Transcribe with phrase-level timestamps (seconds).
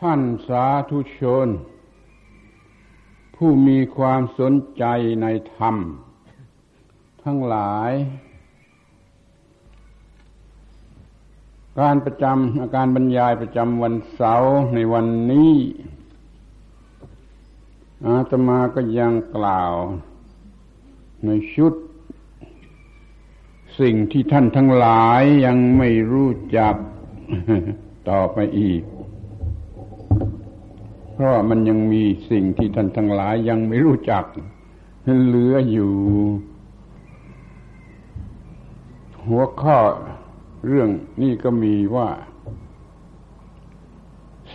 [0.00, 1.48] ท่านสาธุชน
[3.36, 4.84] ผู้มีความสนใจ
[5.22, 5.76] ในธรรม
[7.24, 7.92] ทั้งหลาย
[11.80, 15.54] การประจำอาการบรรยายประจำวันเสาร์ในวันนี้
[18.06, 19.74] อาตมาก็ยังกล่าว
[21.26, 21.74] ในชุด
[23.80, 26.74] สิ่งที่ท่านทั้งหลายยังไม่รู้จัก
[28.08, 28.82] ต่อไปอีก
[31.16, 34.24] เพราะมันยังมีสิ่งที่ท่านทั้งหลายยังไม่รู้จัก
[35.26, 35.92] เหลืออยู่
[39.26, 39.78] หัวข้อ
[40.66, 40.88] เรื่อง
[41.22, 42.08] นี้ก็มีว่า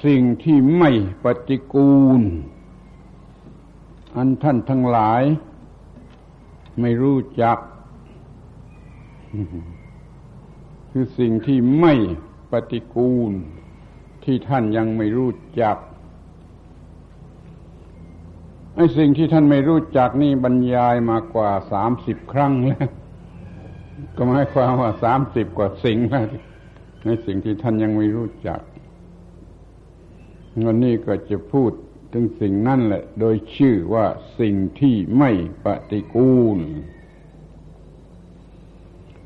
[0.06, 0.92] สิ่งที่ไม่
[1.24, 2.22] ปฏิกูล
[4.16, 5.24] อันท่านทั้งหลาย
[6.82, 7.58] ไม่รู้จัก
[10.92, 11.94] คือสิ่งที่ไม่
[12.52, 13.32] ปฏิกูล
[14.24, 15.78] ที่ท่านยังไม่รู้จัก
[18.80, 22.88] ไอ้สิ่งที่ท่านไม่รู้จักนี่บรรยายมากว่าสามสิบครั้งแล้ว
[24.16, 26.26] ก็หมายความว่าสามสิบกว่าสิ่งแล้ว
[27.06, 28.60] ในสิ่งที่ท่านยังไม่รู้จัก
[30.66, 31.72] วันนี้ก็จะพูด
[32.14, 34.06] ถึงสิ่งนั่นแหละ โดยชื่อว่า
[34.40, 35.32] สิ่งที่ไม่
[35.66, 36.60] ปฏิกูล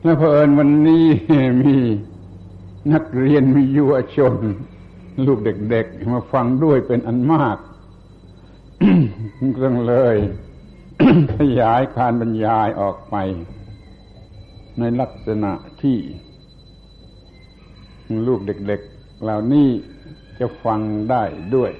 [0.04, 1.06] และเพอเอิญวันนี้
[1.64, 1.76] มี
[2.94, 4.36] นักเรียนมียุวชน
[5.26, 7.58] ลูกเด็กๆ มาฟังด้วยเป็นอันมาก
[9.60, 10.16] จึงเลย
[11.38, 13.16] ขยายการบรรยายออกไป
[14.80, 15.98] ในลักษณะที่
[18.28, 19.70] ลูกเด็กๆ เหล่านี้
[20.40, 21.24] จะฟังได้
[21.56, 21.72] ด้วย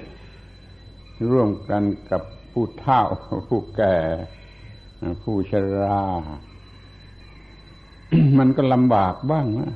[1.30, 3.00] ร่วมกันกับผู้เฒ่า
[3.48, 3.96] ผู้แก่
[5.22, 6.02] ผู้ชรา
[8.38, 9.72] มันก็ลำบากบ้างนะ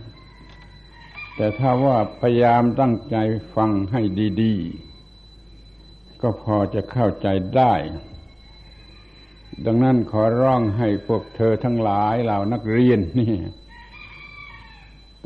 [1.36, 3.16] แต่ถ้าว่าพยายามตั้งใจ
[3.54, 4.00] ฟังให้
[4.42, 4.87] ดี ๆ
[6.22, 7.74] ก็พอจะเข้าใจได้
[9.66, 13.34] ดังนั้นขอร้องให้พวกเธอทั้งหลายเหล่านักเรียนนี่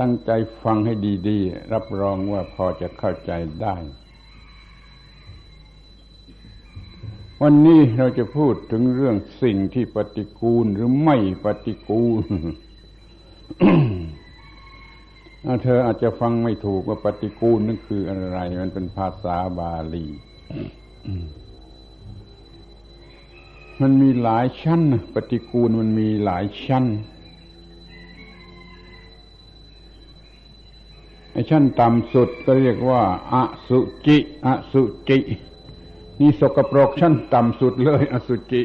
[0.00, 0.30] ตั้งใจ
[0.62, 0.94] ฟังให้
[1.28, 3.32] ดีๆ รับรองว่าพอจะเข้าใจ
[3.62, 3.76] ได้
[7.42, 12.24] วันนี้เราจะพูดถึงเรื่องสิ่งที่ปฏิกูลหรือไม่ปฏิกูล
[15.64, 20.06] เธออาจจะฟังไม่ถูกว่าปฏิกูลนั่นคืออะไร มันเป็นภาษาบาลี
[23.80, 24.80] มันมีหลายชั้น
[25.14, 26.84] ปฏิกูลมันมีหลายชั้น
[31.32, 33.02] ไอ้ชั้นต่ำสุดก็เรียกว่า
[33.32, 33.34] อ
[33.68, 35.18] สุจิอสุจิ
[36.20, 38.62] นี่สกปรกชั้นต่ำสุดเลย อสุจิ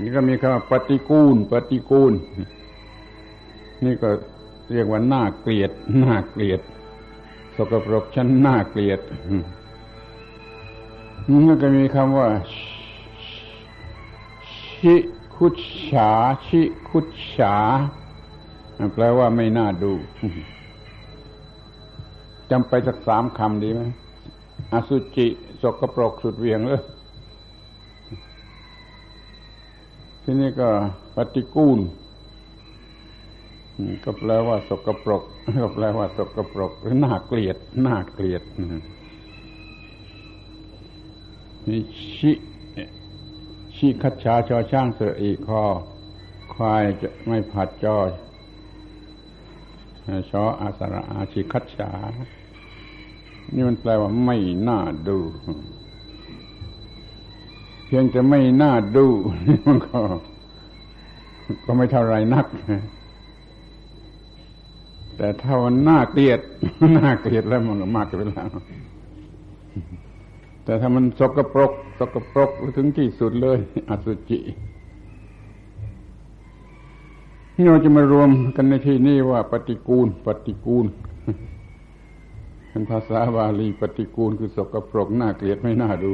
[0.00, 2.12] นี่ก็มีคำว่าปฏิกูล ปฏิกูล
[3.84, 4.08] นี่ก็
[4.72, 5.70] เรียกว่าน่าเกลียด
[6.02, 6.60] น่าเกลียด
[7.56, 9.00] สกปรกชั้นน่าเกลียด
[11.28, 12.28] นี่ก็มีคำว่า
[14.78, 14.94] ชิ
[15.36, 15.54] คุช
[15.90, 16.10] ฉา
[16.46, 17.06] ชิคุช
[17.36, 17.54] ฉา
[18.94, 19.92] แปลว่าไม่น่าดู
[22.50, 23.82] จำไปสักสามคำดีไหม
[24.72, 25.26] อสุจิ
[25.62, 26.82] สกปรกสุดเวียงเลย
[30.22, 30.68] ที่นี่ก็
[31.16, 31.78] ปฏิกูล
[34.04, 35.22] ก็แปลว่าสกปรก
[35.62, 37.56] ก็แปลว่าสกปรกหรือน่าเกลียด
[37.86, 38.42] น่าเกลียด
[41.68, 41.82] นี่
[42.16, 42.32] ชิ
[43.76, 45.64] ชิคัดชาชอช่างเสืออีกคอ
[46.54, 48.08] ควายจะไม่ผัดจอย
[50.30, 51.90] ชออาสระอาชิคัดชา
[53.54, 54.36] นี่มันแปลว่าไม่
[54.68, 55.18] น่าดู
[57.86, 59.06] เพียงจะไม่น่าดู
[59.66, 60.00] มันก็
[61.64, 62.46] ก็ไม่เท่าไรนัก
[65.16, 66.40] แต่ถ้ามันน่าเกลียด
[66.98, 68.48] น่าเกลียดแล้วมันมากไปแล้ว
[70.64, 74.40] แต่ถ้ามันสกปรกสกปรกถึงที่สุดเลย อสุจิ
[77.56, 80.86] นี่เราจะมารวมกันในที่นี้ว่าปฏิกูล ปฏิกูล
[82.70, 86.12] เป็นภาษาบาลีปฏิกูลคือสกปรกน่าเกลียดไม่น่าดู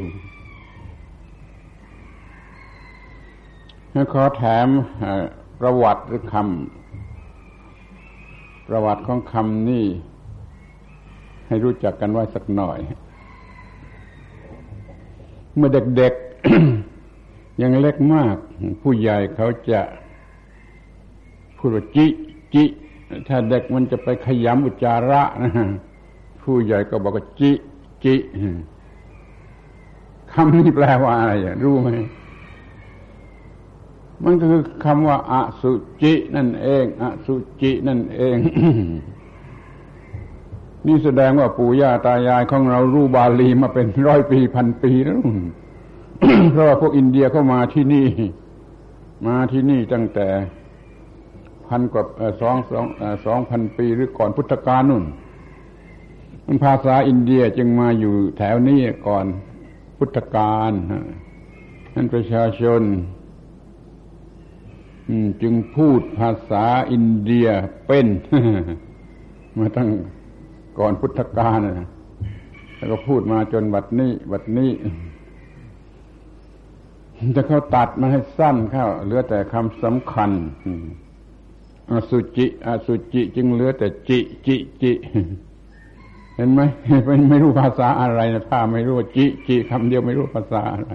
[4.12, 4.68] ขอแถม
[5.60, 6.81] ประวัติหรือคำ
[8.74, 9.86] ประวัติของคำนี้
[11.46, 12.78] ให้รู้จักกันไว้สักหน่อย
[15.56, 18.36] เมื่อเด็กๆ ยังเล็กมาก
[18.82, 19.80] ผู้ใหญ่เขาจะ
[21.58, 22.06] พูดว่าจิ
[22.54, 22.64] จิ
[23.28, 25.52] ถ้าเด็กมันจะไปขยำอุจจาระนะ
[26.42, 27.50] ผู้ใหญ่ก็บอกว่าจิ
[28.04, 28.14] จิ
[30.32, 31.32] คำนี้แปลว่าอะไร
[31.64, 31.88] รู้ไหม
[34.24, 35.72] มันก็คือคำว่าอสุ
[36.02, 38.36] จินั่นเองอสุจินั่นเอง
[40.86, 45.20] นี่แสดงว่าปู่ย่าตายายของเรารู้บาลีมาเป็นร้อยปีพันปีแล้ว
[46.52, 48.06] เพราะว่าพวกอินเดียเข้ามาที่นี่
[49.26, 50.28] มาที่นี่ตั้งแต่
[51.68, 52.02] พันกว่า
[52.40, 52.84] สองสอง
[53.26, 55.04] สองพันปีหรือก่อนพุทธกาลนู่น
[56.46, 59.26] มันภาษาอินเดียจึงมาอยู่แถวนี้ก่อน
[59.98, 60.72] พุทธกาล
[61.94, 62.82] นั่นประชาชน
[65.42, 67.48] จึงพูดภาษาอินเดีย
[67.86, 68.06] เป็น
[69.58, 69.88] มาตั้ง
[70.78, 71.58] ก่อนพุทธกาล
[72.76, 74.70] แล้วก็พูดมาจนบัดนี้บัดนี้
[77.36, 80.30] จะเขาตัดมาให้สั้นเข้าเหลือแต่คำสำคัญ
[81.90, 84.92] อสุจิอสุจิ จึงเหลือแต่จิจิจิ
[86.36, 86.60] เห็นไหม
[87.30, 90.92] ไม่รู้ภาษาอะไรนะถ้าไม่รู้จิจิคำเดียวไม่รู้ภาษาอะไร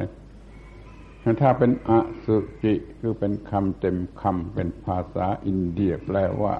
[1.41, 1.91] ถ้าเป็นอ
[2.25, 6.55] สุจิคือเป็นคำเต็มคำเป็นภาษาอินเดียแปลว่า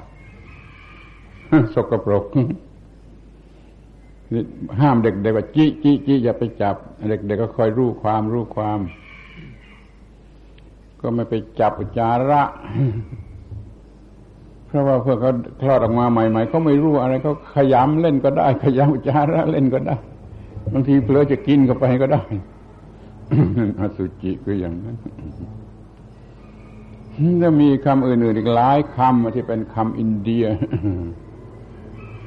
[1.74, 2.26] สกปรก
[4.82, 6.76] ห้ามเด็กๆว่าจิจิจิอย่าไปจับ
[7.10, 8.80] เด็กๆก็คอยรู้ความรู้ความ
[11.02, 12.42] ก็ไม่ไปจับจาระ
[14.66, 15.32] เพราะว่าเพื่อเขา
[15.62, 19.96] คลอดออกมาใหม่ๆเขาไม่รู้อะไรเขาขยำเล่นก็ได้ ขยำจาระเล่นก็ได้
[20.74, 22.24] บางทีเผลอจะกินเข้าไปก็ได้
[23.80, 24.96] อสุจิคืออย่างนั้น
[27.42, 30.46] จะมีคำอื่นๆอีกหลายคำที่เป็นคำอินเดีย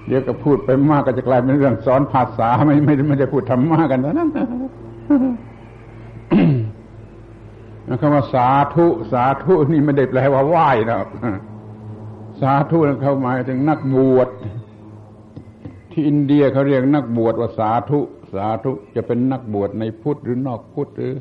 [0.06, 4.00] เดี๋ยวก็พูดไปมากก็จะกลายเป็นเรื่องสอนภาษาไม่ไม่ไม่ได้พูดธรรมะกัน
[7.88, 10.98] นะคำว่าสาธุสาธุนี่ไม่ได้แปลว่าไหว้นะ
[12.40, 14.28] สาธุนั้นเขาหมายถึงนักบวช
[15.92, 18.00] ที่อินเดียเขาเรียกนักบวชว่าสาธุ
[18.34, 21.14] สาธุจะเป็นนักบวชในพุทธหรือนอกพุทธหรือ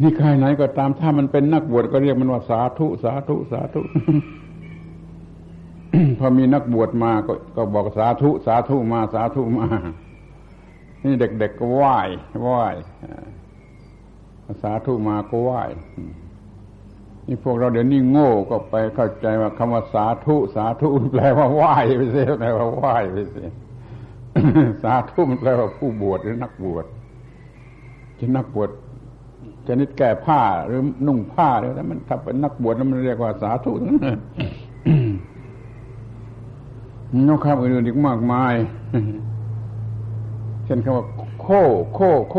[0.00, 3.80] นี่ใครไหนก็ตามถ้ามันเป็นนักบวชก็เรียกมันว่าสาธุสาธุสาธุ
[6.18, 9.66] พอมีนักบวชมาก็ก็บอกสาธุสาธุมาสาธุมา
[11.04, 11.98] นี่เด็กๆก็ไหว้
[12.42, 12.62] ไหว้
[14.62, 15.62] สาธุมาก็ไหว้
[17.26, 23.48] นี่พวกเราเดี๋ยวนี้โง่ก็ไปเข้าใจว่าคำว่าสาธุสาธุแปลว่าไหว้ไปเสียแปลว่าไหว้ไปเสีย
[24.82, 26.84] สาธุมันแปลว่าผู้บวชหรือนักบวช
[28.18, 28.70] จะนักบวช
[29.66, 33.96] ชนิดแก่ผ้าหรือนุ่งผ้าแล้วมันถ้าเป็นนักบวชแล้วมันเรียกว่าสาธุนั่น
[37.28, 38.54] นกคำอื่นๆอีกมากมาย
[40.64, 41.06] เช่นคำว่า
[41.40, 41.46] โค
[41.92, 42.36] โค โค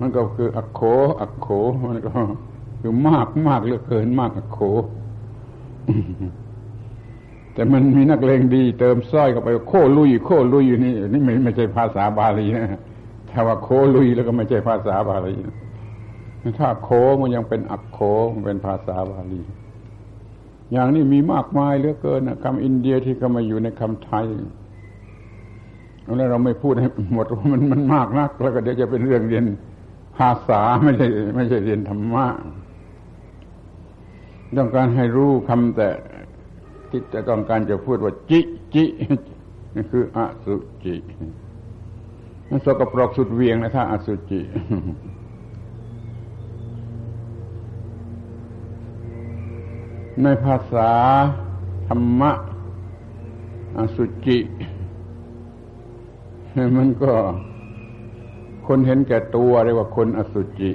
[0.00, 0.80] มันก็คือ อักโข
[1.20, 1.48] อักโข
[1.82, 2.10] มันก็
[2.86, 4.58] คือมากมากเหลือเกินมากโข
[7.54, 12.80] แต่มันมีนักเลงดี เติมสร้อยเข้าไป โคลุย โคลุยอยู่นี่นี่ไม่ไม่ใช่ภาษาบาลีนะ
[13.30, 15.36] ถ้าว่าโคลุยแล้วก็ไม่ใช่ภาษาบาลี
[16.58, 16.90] ถ้าโค
[17.20, 17.98] มันยังเป็นอักโค
[18.34, 19.42] มันเป็นภาษาบาลี
[20.72, 24.26] อย่างนี้มีมากมายเหลือเกินนะคำอินเดียที่เข้ามาอยู่ในคำไทย
[26.16, 29.44] แล้วเราไม่พูดให้หมดมันมันมากนัก แล้วก็เดี๋ยวจะเป็นเรื่องเรียน
[30.18, 31.06] ภาษาไม่ใช่
[31.36, 32.26] ไม่ใช่เรียนธรรมะ
[34.58, 35.90] ต้องการให้รู้คำแต่
[36.90, 38.40] ที่จะต้องการจะพูดว่า จิ
[38.74, 38.84] จิ
[39.74, 40.54] นี่คืออสุ
[40.84, 40.94] จิ
[42.48, 44.40] มันสกปรกสุดเวียงนะถ้าอสุจิ
[50.22, 50.90] ในภาษา
[51.88, 52.32] ธรรมะ
[53.78, 54.38] อสุจิ
[56.76, 57.12] มันก็
[58.66, 60.70] คนเห็นแก่ตัวเรียกว่าคนอสุจิ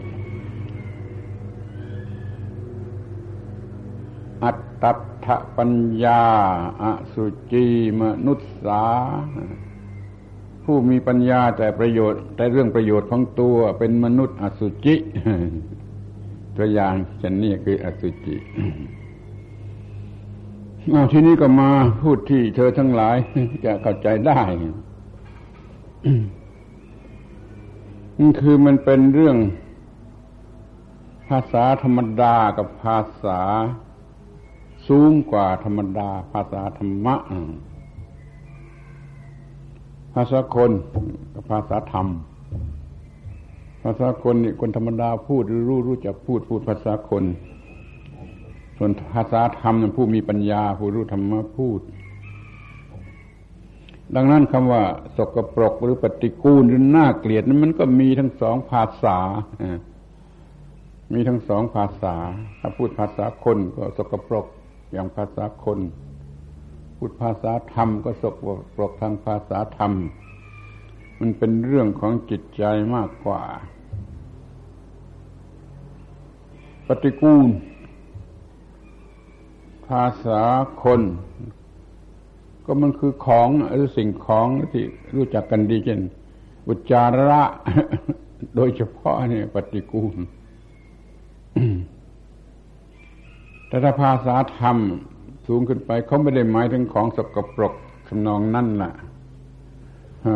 [4.83, 4.93] ตตั
[5.25, 5.71] ถปัญ
[6.03, 6.23] ญา
[6.83, 7.65] อสุจี
[8.01, 8.83] มนุษสา
[10.63, 14.95] ผู้มีปัญญาแต่ประโยชน์ แต่เรื่องประโยชน์ของตัวเป็นมนุษย์อสุจิ
[16.57, 18.37] ตัวอย่างเช่นนี้คืออสุจิ
[20.91, 21.69] เอาทีนี้ก็มา
[22.01, 23.17] พูดที่เธอทั้งหลาย
[23.65, 24.39] จะเข้าใจได้
[28.41, 29.37] คือมันเป็นเรื่อง
[31.29, 33.41] ภาษาธรรมดากับภาษา
[34.87, 37.15] สูงกว่าธรรมดา ภาษาธรรมะ
[40.13, 40.71] ภาษาคน
[41.33, 42.07] กับภาษาธรรม
[43.83, 47.23] ภาษาคนนี่คนธรรมดาพูดรู้รู้จักพูดพูดภาษาคน
[48.77, 51.81] ส่วนภาษาธรรมผู้มีปัญญา ผู้รู้ธรรมะพูด
[54.15, 54.83] ดังนั้นคำว่า
[55.17, 59.17] สกปรกหรือปฏิกูลหรือน่าเกลียดนั้นมันก็มีทั้งสองภาษา
[61.13, 62.15] มีทั้งสองภาษา
[62.59, 64.45] ถ้าพูดภาษาคนก็สกปรก
[64.91, 65.79] อย่างภาษาคน
[66.97, 68.35] พูดภาษาธรรมก็สก
[68.75, 69.93] ปรกทางภาษาธรรม
[71.19, 72.63] มันเป็นเรื่องของจิตใจ
[72.95, 73.41] มากกว่า
[76.87, 77.49] ปฏิกูล
[79.87, 80.41] ภาษา
[80.83, 81.01] คน
[82.65, 84.83] ก็มันคือของหรือสิ่งของที่
[85.15, 86.01] รู้จักกันดีเช่น
[86.67, 87.43] อุจจาระ
[88.55, 90.15] โดยเฉพาะเนี่ยปฏิกูล
[93.71, 94.77] แต่ถ้าภาษาธรรม
[95.47, 97.73] สูงขึ้นไปเขาไม่ได้หมายถึงของสกปรก
[98.07, 98.93] ทำนองนั่นแหละ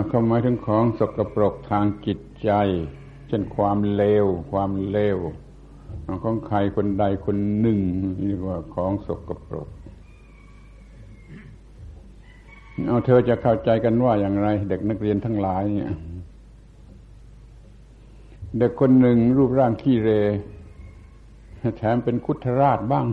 [0.07, 2.51] เขาหมายถึงของสกปรกทางจิตใจ
[3.27, 5.17] เช่นความเลว ความเลว
[6.23, 7.79] ของใครคนใดคนหนึ่ง
[8.27, 9.67] เรียกว่าของสกปรก
[12.87, 15.91] เอาเธอจะเข้าใจกันว่าอย่างไร เด็กนักเรียนทั้งหลายเนี่ย
[18.59, 20.11] เด็กคนหนึ่งรูปร่างขี้เร
[21.77, 23.05] แถมเป็นคุทราชบ้าง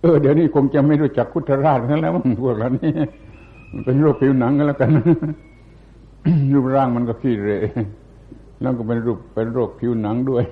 [0.00, 2.92] เออ เดี๋ยวนี้คงจะไม่รู้จักคุทราชกันแล้วพวกเรานี่
[3.72, 4.90] มันเป็นโรคผิวหนังกันแล้วกัน
[6.52, 7.50] รูปร่างมันก็ขี้เร
[8.60, 10.44] แล้วก็เป็นรูปเป็นโรคผิวหนังด้วย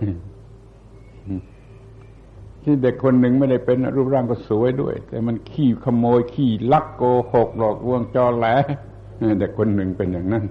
[2.63, 7.03] ที่เด็กคนหนึ่งไม่ได้เป็นรูปร่างก็สวยด้วย แต่มันขี้ขโมยขี้ลักโก
[7.33, 8.47] หกหลอกลวงจอแหล
[9.41, 10.45] เด็กคนหนึ่งเป็นอย่างนั้น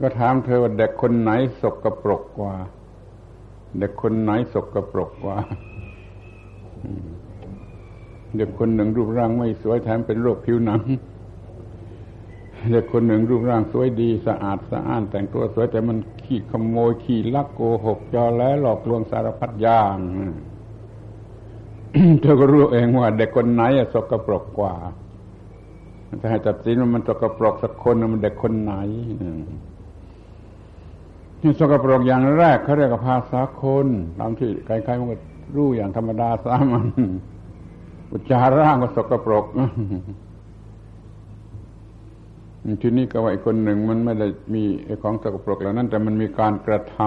[0.00, 2.54] ก็ถามเธอว่าเด็กคนไหนสกรปรกกว่า
[3.78, 5.38] เด็กคนไหนสกปรกกว่า
[8.36, 10.82] เด็กคนหนึ่งรูปร่างไม่สวยแถมเป็นโรคผิวหนัง
[12.70, 19.98] เด็กคนหนึ่งรูปร่างสวยดีสะอาดสะอ้าน แต่งตัวสวยแต่มันขี้ขโมยขี้ลักโกหกจอแล้วหลอกลวงสารพัดอย่าง
[22.20, 23.62] เธอก็รู้เองว่าเด็กคนไหน
[23.94, 24.74] สกปรกกว่า
[26.20, 28.74] ถ้าให้ตัดสินว่ามันสกปรกสักคนมันเด็กคนไหน
[31.40, 33.86] ที่สกปรกอย่างแรกเขาเรียกว่าภาษาคน
[34.18, 35.16] ตามที่ใครๆมันก็
[35.56, 36.86] รู้อย่างธรรมดาสามัญ
[38.12, 39.44] อุจจาระก็สกปรก
[42.82, 44.62] ทีนี้ก็ว่าอีกคนหนึ่งมันไม่ได้มี
[45.02, 46.98] ของสกปรกเหล่านั้น แต่มันมีการกระท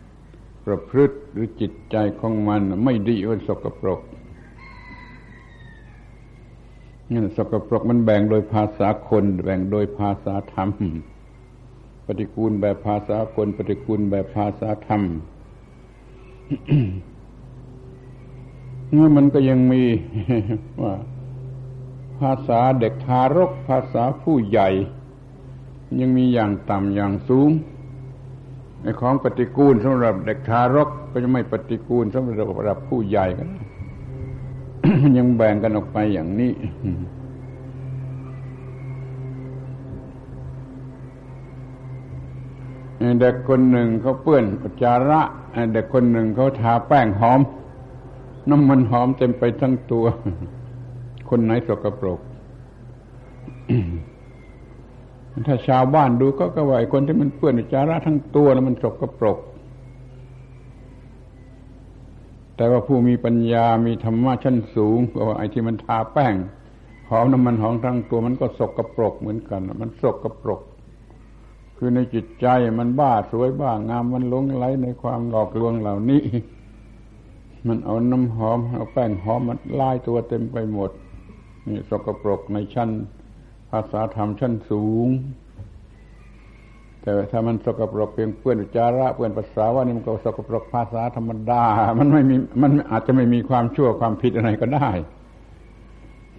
[0.00, 4.00] ำประพฤติหรือจิตใจของมัน ไม่ดีมันสกปรก
[7.10, 10.70] นี่สกปรกมันแบ่งโดยภาษาคน แบ่งโดยภาษาธรรม
[12.06, 15.02] ปฏิกูลแบบภาษาคนปฏิกูลแบบภาษาธรรม
[18.94, 19.82] นี่มันก็ยังมี
[20.82, 20.94] ว่า
[22.20, 24.68] ภาษาเด็กทารก ภาษาผู้ใหญ่
[26.00, 27.50] ยังมีอย่างต่ำอย่างสูง
[28.82, 32.24] ในของปฏิกูลสำหรับเด็กทารก ก็จะไม่ปฏิกูลสำ
[32.64, 33.48] หรับผู้ใหญ่กัน
[35.18, 36.52] ยังแบ่งกันออกไปอย่างนี้
[43.20, 45.20] เด็กคนหนึ่งเขาเปื้อนอุจจาระ
[45.72, 47.40] เด็กคนหนึ่งเขาทาแป้งหอม
[48.50, 50.04] น้ำมันหอมเต็มไปทั้งตัว
[51.28, 52.20] คนไหนสกปรก
[55.46, 59.38] ถ้าชาวบ้านดูก็ก็ว่าไอ้คนที่มันเปื้อนจาระทั้งตัวแล้วมันสกปรก
[62.56, 66.34] แต่ว่าผู้มีปัญญามีธรรมะชั้นสูงก็ว่าไอ้ที่มันทาแป้ง
[67.10, 70.60] หอมน้ำมันหอมทั้งตัวมันก็สกปรกเหมือนกัน มันสกปรก
[71.76, 72.46] คือในจิตใจ
[72.78, 76.22] มันบ้าสวยบ้างามมันหลงไหลในความหลอกลวงเหล่านี้
[77.66, 80.90] มันเอาน้ำหอมเอาแป้งหอมมันลายตัวเต็มไปหมด
[81.66, 82.90] นี่สกปรกในชั้น
[83.70, 85.08] ภาษาธรรมชั้นสูง
[87.02, 91.62] แต่ถ้ามันสกปรกเพียงเพื่อนจาระเพื่อนภาษาว่านี่มันก็สกปรกภาษาธรรมดา
[91.98, 94.88] มันไม่มีมันอาจจะไม่มีความชั่วความผิดอะไรก็ได้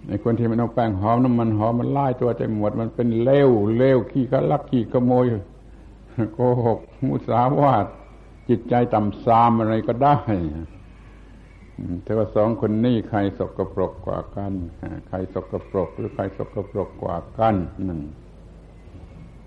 [0.08, 5.24] ในคนที่มันเอาแป้งหอมน้ำมันหอมมันไล่ตัวใจหมดมันเป็นเลวเลวขี้กะลักขี้ขโมย
[6.34, 7.86] โกหกมุสาวาท
[8.48, 10.16] จิตใจต่ำซามอะไรก็ได้
[12.02, 14.52] แต่ว่าสองคนนี้ใครสกรปรกกว่ากัน
[15.08, 17.54] ใครสกรปรกหรือใครสกรปรกกว่ากัน
[17.88, 18.00] นั่น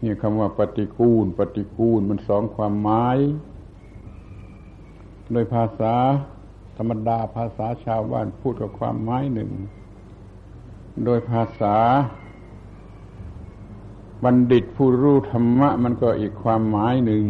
[0.03, 3.17] นี่คำว่าปฏิกูล ปฏิกูลมันสองความหมาย
[5.31, 5.95] โดยภาษา
[6.77, 9.51] ธรรมดาภาษาชาวบ้านพูดกับความหมายหนึ่ง
[11.05, 11.75] โดยภาษา
[14.23, 17.23] บัณฑิตผู้รู้ธรรมะ มันก็อีกความหมายหนึ่ง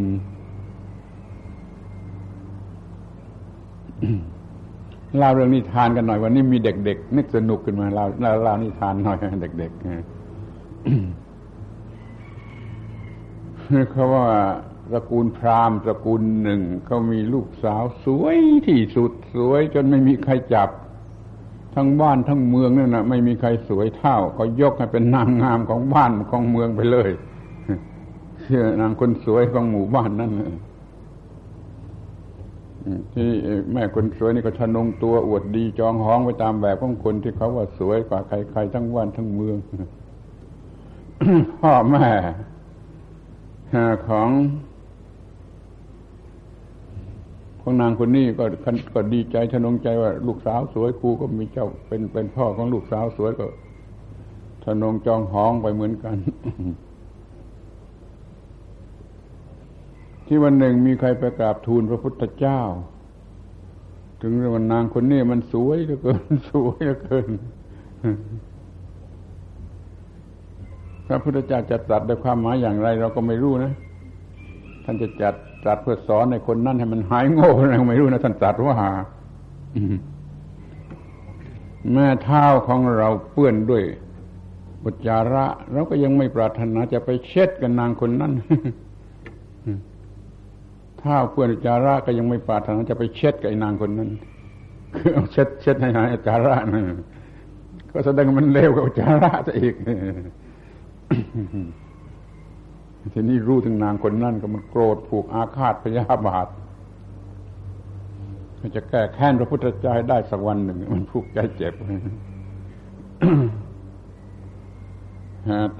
[5.18, 9.82] เล่าเรื่องนิทานกันหน่อย วันนี้มีเด็กๆนึกสนุกขึ้นมาเล่าเล่าลานิทานหน่อยเด็กๆ
[13.92, 14.25] เขาว่า
[14.92, 18.38] ตระกูลพราหมณ์ตระกูลหนึ่งเขามีลูกสาวสวย
[18.68, 20.70] ที่สุดสวยจนไม่มีใครจับ
[21.75, 27.09] ทั้งบ้านทั้งเมืองนั่นนะไม่มีใครสวยเท่า ก็ยกให้เป็นนางงามของบ้านของเมืองไปเลย
[28.41, 30.31] เชื่อนางคนสวยของหมู่บ้านนั่น
[33.13, 33.29] ที่
[33.73, 39.57] แม่คนสวยนี่ก็ทะนงตัวอวดดีจองห้องไปตามแบบของคนที่เขาว่าสวยกว่าใครๆทั้งวันทั้งเมือง
[41.61, 42.07] พ่อแม่
[44.07, 44.29] ของ
[47.58, 48.45] ค ของนางคนนี้ก็
[48.93, 53.45] ก็ดีใจทนงใจว่าลูกสาวสวยครูก็มีเจ้าเป็นเป็นพ่อของลูกสาวสวยก็
[54.63, 56.17] ทนงจองห้องไปเหมือนกัน
[60.25, 62.61] ที่วันหนึ่งมีใครไปกราบทูลพระพุทธเจ้า
[64.21, 67.29] ถึงเรื่องนางคนนี้มันสวยเหลือเกิน สวยเหลือเกิน
[71.07, 73.73] พระพุทธเจ้าจะตรัสด้วยความหมายอย่างไร เราก็ไม่รู้นะ
[74.85, 78.75] ท่านจะจัด ตรัสเพื่อสอนในคนนั้นให้มันหายโง่เรไม่รู้นะท่านตรัสว่า
[81.94, 83.84] แม่เท้าของเราเปื้อนด้วย
[84.84, 88.34] บุจาระเราก็ยังไม่ปรารถนาจะไปเช็ดกันนางคนนั้น
[91.01, 94.10] ถ้าเพื่อนจาระก็ยังไม่ปรารถนาจะไปเช็ดกับนางคนนั้น
[94.96, 96.84] คือเอาเช็ดเช็ดให้หายจาระนะ
[97.92, 99.75] ก็แสดงมันเลวกับจาระซะอีก
[103.13, 106.48] ทีนี้รู้ถึงนางคนนั้นก็มันโกรธผูกอาฆาตพยาบาท
[108.60, 111.74] มันจะแก้แค้นพระพุทธเจ้าได้สักวันหนึ่ง มันผูกใจเจ็บ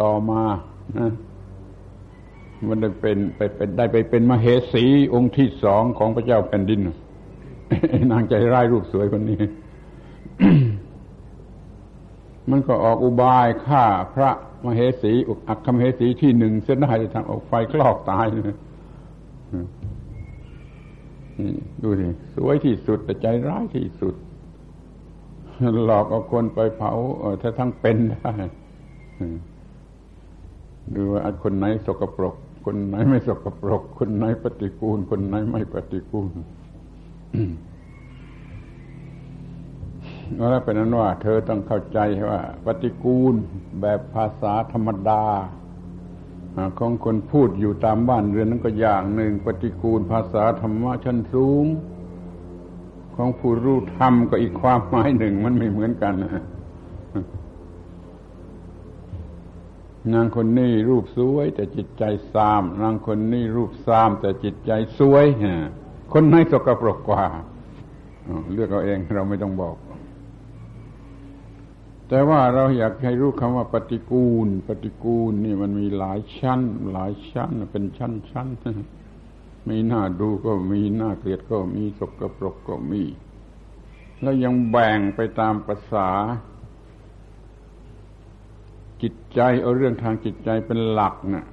[0.02, 0.42] ต่อมา
[0.98, 1.12] นะ
[2.70, 6.80] มันได้เป็นไปเป็นได้ไปเป็นมเหสีองค์ที่สองของพระเจ้าแผ่นดิน
[8.12, 9.42] นางใจร้ายรูปสวยคนนี้
[12.50, 14.32] มันก็ออกอุบายฆ่าพระ
[14.66, 15.12] มเหสี
[15.50, 18.56] อักคมเหสีที่หนึ่งเส้นได้จะทำออกไฟคลอกตายเลย
[21.82, 24.16] ดูสิสวยที่สุดแต่ใจร้ายที่สุด
[25.86, 26.92] หลอกเอาคนไปเผา
[27.42, 28.34] ถ้าทั้งเป็นได้
[30.94, 32.36] ดูว่าคนไหนสกปรก
[32.66, 36.30] คนไหนไม่สกปรก คนไหนปฏิกูล คนไหนไม่ปฏิกูล
[40.38, 43.34] แล้วเป็นนั้นว่า เธอต้องเข้าใจว่า ปฏิกูล
[43.82, 45.24] แบบภาษาธรรมดา
[46.80, 51.66] ของคนพูดอยู่ตามบ้านเรือนนั้นก็อย่างหนึ่ง ปฏิกูลภาษาธรรมะชั้นสูง
[53.16, 56.44] ของผู้รู้ธรรมก็อีกความหมายหนึ่งมันไม่เหมือนกันนะ
[60.14, 65.26] นางคนนี้รูปสวย แต่จิตใจซาม นางคนนี้รูปซาม แต่จิตใจสวย
[66.13, 67.24] คนไหนสกปรกกว่า
[68.54, 69.76] เลือกเอาเองเราไม่ต้องบอก
[72.10, 78.48] แต่ว่าเราอยากให้รู้คำว่าปฏิกูล ปฏิกูลนี่มันมีหลายชั้น หลายชั้น เป็นชั้นชั้น
[79.69, 83.04] มีหน้าดูก็มีหน้าเกลียดก็มีสกปรกก็มี
[84.22, 86.10] แล้วยังแบ่งไปตามภาษา
[89.02, 91.45] จิตใจเอาเรื่องทางจิตใจเป็นหลักนะ่ะ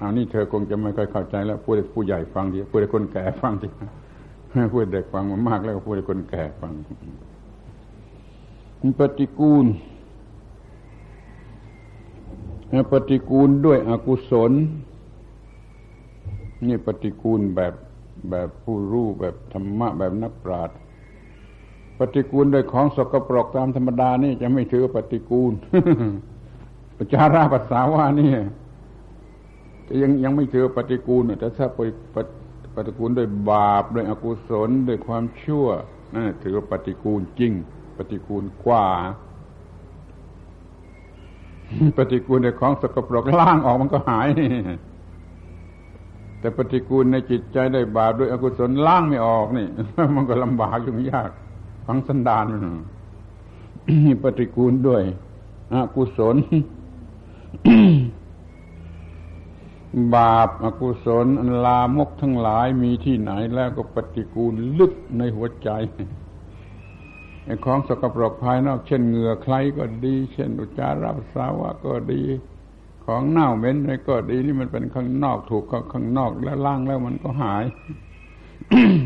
[0.00, 3.68] อันนี้เธอคงจะไม่ค่อยเข้าใจแล้วพูดให้ผู้ใหญ่ฟังดีพูดให้คนแก่ฟังดี
[4.72, 6.72] พูดเด็กฟังมามากแล้วพูดให้คนแก่ฟัง
[8.98, 9.66] ปฏิกูล
[12.92, 14.52] ปฏิกูลด้วยอกุศล
[16.66, 17.74] นี่ปฏิกูลแบบ
[18.30, 20.76] แบบผู้รู้แบบธรรมะแบบนักปราชญ์
[21.98, 25.52] ปฏิกูลด้วยของสกปรกตามธรรมดานี่จะไม่ถือปฏิกูล
[26.96, 28.30] ปจาราปัสสาวานี่
[30.02, 31.80] ยังยังไม่เจอปฏิกูลแต่ถ้าไป
[32.74, 35.66] ปฏิกูลด้วยบาปด้วยอกุศลด้วยความชั่ว
[36.14, 37.52] นั่นถือว่าปฏิกูลจริง
[37.96, 38.86] ปฏิกูลกว่า
[41.96, 44.28] ปฏิกูลในของสกปรกล่างออกมันก็หาย
[46.40, 49.68] แต่ปฏิกูลในจิตใจได้บาปด้วยอกุศลล่างไม่ออกนี่
[50.14, 51.30] มันก็ลำบากยุ่งยาก
[51.86, 52.76] ฟังสันดานมัน
[54.22, 55.02] ปฏิกูลด้วย
[55.72, 56.36] อกุศล
[60.14, 65.70] บาปอกุศลอันลามกทั้งหลายมีที่ไหนแล้วก็ปฏิกูลลึกในหัวใจ
[67.64, 72.22] ของสกปรกภายนอกเช่นเหงื่อใครก็ดี เช่นอุจจาระปัสสาวะก็ดี
[73.04, 77.64] ของเน่าเหม็นอะไรก็ดีนี่มันเป็นข้างนอกถูกข้างนอกแล้วล่างแล้วมันก็หาย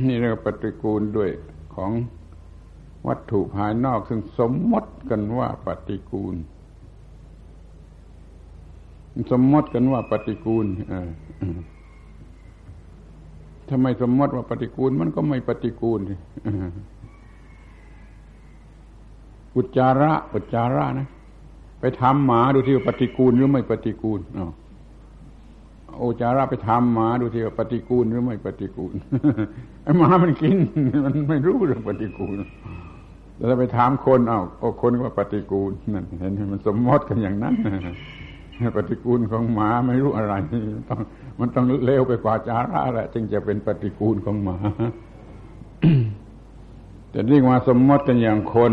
[0.06, 1.30] นี่เรียกปฏิกูลด้วย
[1.74, 1.90] ของ
[3.06, 6.34] วัตถุภายนอกซึ่งสมมติกันว่าปฏิกูล
[9.32, 10.66] สมมติกันว่าปฏิกูล
[13.68, 16.00] ทำไมสมมติว่าปฏิกูลมันก็ไม่ปฏิกูล
[19.58, 21.08] อุจจาระอุจจาระนะ
[21.80, 24.48] ไปทำหมาดูที่ว่าปฏิกูลหรือไม่ปฏิกูลอ๋อ
[26.04, 28.94] อุจาระไปทำหมาดูที่ว่าปฏิกูลหรือไม่ปฏิกูล
[29.82, 30.56] ไอ้หมามันกิน
[31.04, 32.36] มันไม่รู้เรื่องปฏิกูล
[33.36, 37.54] แล้วไปถามคนเอาโอ้คนว่าปฏิกูลนั่นเห็นมันสมมติกันอย่างนั้น
[38.76, 40.34] ปฏิกูลของหมาไม่รู้อะไร
[40.88, 41.00] ต้อง
[41.40, 44.56] มันต้องเลวไปกว่าจาระแหละจึงจะเป็นปฏิกูลของหมา
[47.10, 48.72] แต่เรียกว่าสมมติกันอย่างคน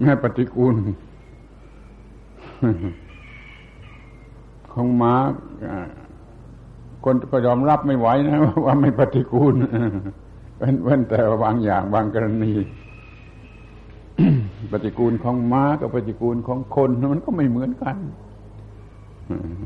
[0.00, 0.74] แม่ปฏิกูล
[4.72, 5.14] ของหมา
[7.04, 9.54] คนก็ยอมรับไม่ไหวนะ ว่าไม่ปฏิกูล
[10.82, 12.52] เว้นแต่บางอย่างบางกรณี
[14.72, 17.96] ปฏิกูลของม้ากับปฏิกูลของคนมันก็ไม่เหมือนกัน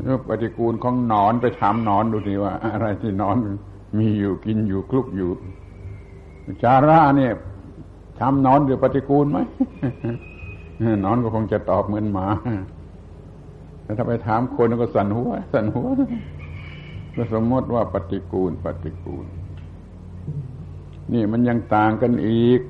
[0.03, 3.37] แล้วปฏิกูลของนอนไปถามนอนดูสิว่า อะไรที่นอน
[3.99, 5.31] มีอยู่กินอยู่คลุกอยู่
[6.63, 7.33] จาระเนี่ย
[8.23, 9.39] ทำนอนหรือปฏิกูลไหม
[11.05, 12.27] นอนก็คงจะตอบเหมือนหมา
[13.83, 15.89] แต่ถ้าไปถามคนก็สั่นหัว สั่นหัว
[17.17, 19.27] ก็สมมติว่าปฏิกูล ปฏิกูล
[21.13, 22.61] นี่มันยังต่างกันอีก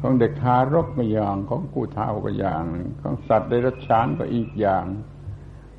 [0.00, 2.64] ของเด็กทารกก็อย่าง ของกู้เท้าก็อย่าง
[3.00, 4.84] ของสัตว์เดรัจฉานก็อีกอย่าง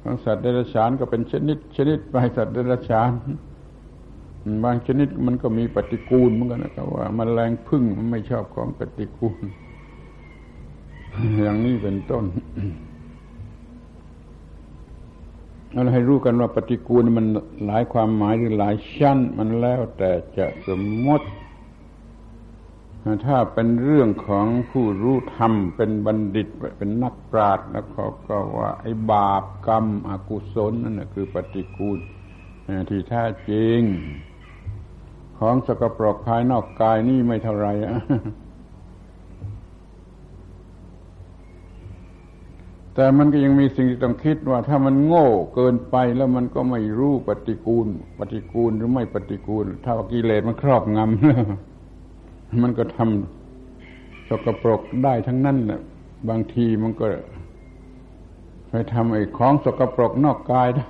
[0.02, 3.12] ของสัตว์เดรัจฉานก็เป็นชนิด ชนิดไปสัตว์เดรัจฉาน
[4.64, 9.44] บางชนิดมันก็มีปฏิกูลเหมือนกันนะครับว่ามันแรงพึ่งมันไม่ชอบของปฏิกูล
[11.42, 12.26] อย่างนี้เป็นต้น
[15.72, 17.28] เราให้รู้กันว่าปฏิกูลมัน
[17.66, 21.28] หลายความหมายหรือหลายชั้น มันแล้วแต่จะสมมติ
[23.26, 32.00] ถ้าเป็นเรื่องของผู้รู้ธรรม เป็นบัณฑิตเป็นนักปราชญ์แล้วเขาก็ว่า ไอ้บาปกรรมอกุศลนั่นคือปฏิกูล
[32.90, 33.82] ที่แท้จริง
[35.40, 37.94] ของสกปรกภายนอกกายนี่ไม่เท่าไรอะ
[42.96, 47.88] แต่มันก็ยังมีสิ่งที่ต้องคิดว่า ถ้ามันโง่เกินไปแล้วมันก็ไม่รู้ปฏิกูล
[48.20, 51.46] ปฏิกูลหรือไม่ปฏิกูล ถ้ากิเลสมันครอบงำแล้ว
[52.62, 55.82] มันก็ทำสกปรกได้ทั้งนั้นนะ
[56.30, 57.08] บางทีมันก็
[58.70, 60.86] ไปทำไอ้ของสกปรกนอกกายได้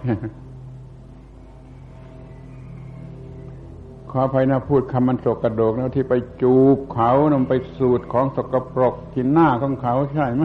[4.15, 10.43] ขอภัยนะพูดคำมันสกกระโดกนะที่ไปจูบเขานำไปสูดของสกปรกที่หน้าของเขาใช่ไหม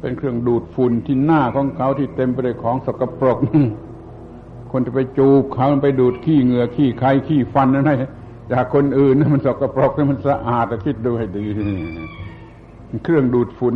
[0.00, 3.38] เป็นเครื่องดูดฝุ่นที่หน้าของเขาที่เต็มไปด้วยของสกปรก
[4.70, 7.92] คนจะไปจูบเขาไปดูดขี้เหงื่อขี้ไข่ขี้ฟันนั่นไง
[8.52, 11.46] จากคนอื่นมันสกปรกมันสะอาดคิดดูให้ดี
[13.04, 13.74] เครื่องดูดฝุ่น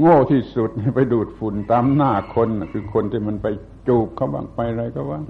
[0.00, 3.46] โง่ที่สุดไปดูดฝุ่นตามหน้าคนคือคนที่มันไป
[3.88, 5.22] จูบเขาบ้างไปอะไรก็ว่าง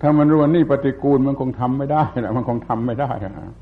[0.00, 3.54] ถ้ามันรู้ว่านี่ปฏิกูลมันคงทำไม่ได้นะมันคงทำไม่ได้นะ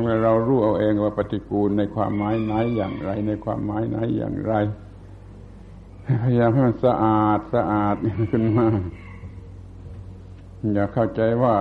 [0.00, 4.54] เมื่อเรารู้เอาเองว่าปฏิกูลในความหมายไหนอย่างไร ในความหมายไหนอย่างไร
[6.22, 7.96] พยายามให้มันสะอาดสะอาด
[8.30, 8.66] ขึ้นมา
[10.72, 11.54] อย่าเข้าใจว่า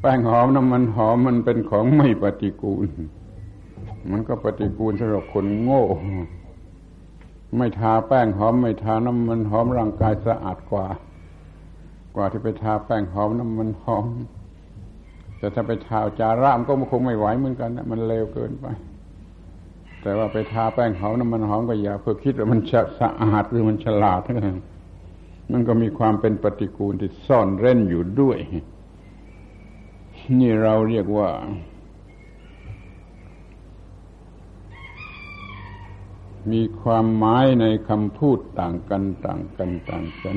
[0.00, 2.88] แป้งหอมน้ำมันหอมมันเป็นของไม่ปฏิกูล
[4.10, 5.84] มันก็ปฏิกูลสำหรับคนโง่
[7.56, 10.86] ไม่ทาแป้งหอมไม่ทาน้ำมันหอมร่างกายสะอาดกว่า
[12.14, 14.06] กว่าที่ไปทาแป้งหอมน้ำมันหอม
[15.38, 18.66] แต่ถ้าไปทาจาระมันก็คงไม่ไหวเหมือนกันนะมันเลวเกินไป
[20.02, 24.58] แต่ว่าไปทาแป้งหอมน้ำมันหอมก็อย่าเพื่อคิดว่ามันจะสะอาดหรือมันฉลาดเท่านั้น
[25.52, 28.38] มันก็มีความเป็นปฏิกูลที่ซ่อนเร้นอยู่ด้วย
[30.40, 31.28] นี่เราเรียกว่า
[36.52, 40.36] มีความหมายในคำพูดต่างกัน ต่างกันต่างกัน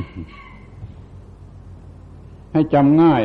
[2.54, 3.24] ให้จำง่าย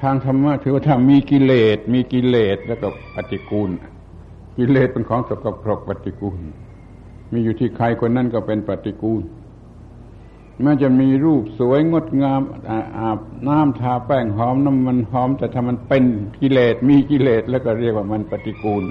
[0.00, 3.70] ทางธรรมะถือว่าถ้ามีกิเลส มีกิเลสแล้วก็ปฏิกูล
[4.56, 6.38] กิเลสเป็นของสกปรกปฏิกูล
[7.32, 9.22] มีอยู่ที่ใครคนนั้นก็เป็นปฏิกูล
[10.62, 12.40] แม้จะมีรูปสวยงดงาม
[12.98, 16.04] อาบน้ำทาแป้งหอมน้ำมันหอม แต่ถ้ามันเป็น
[16.40, 18.82] กิเลสมีกิเลสแล้วก็เรียกว่ามันปฏิกูล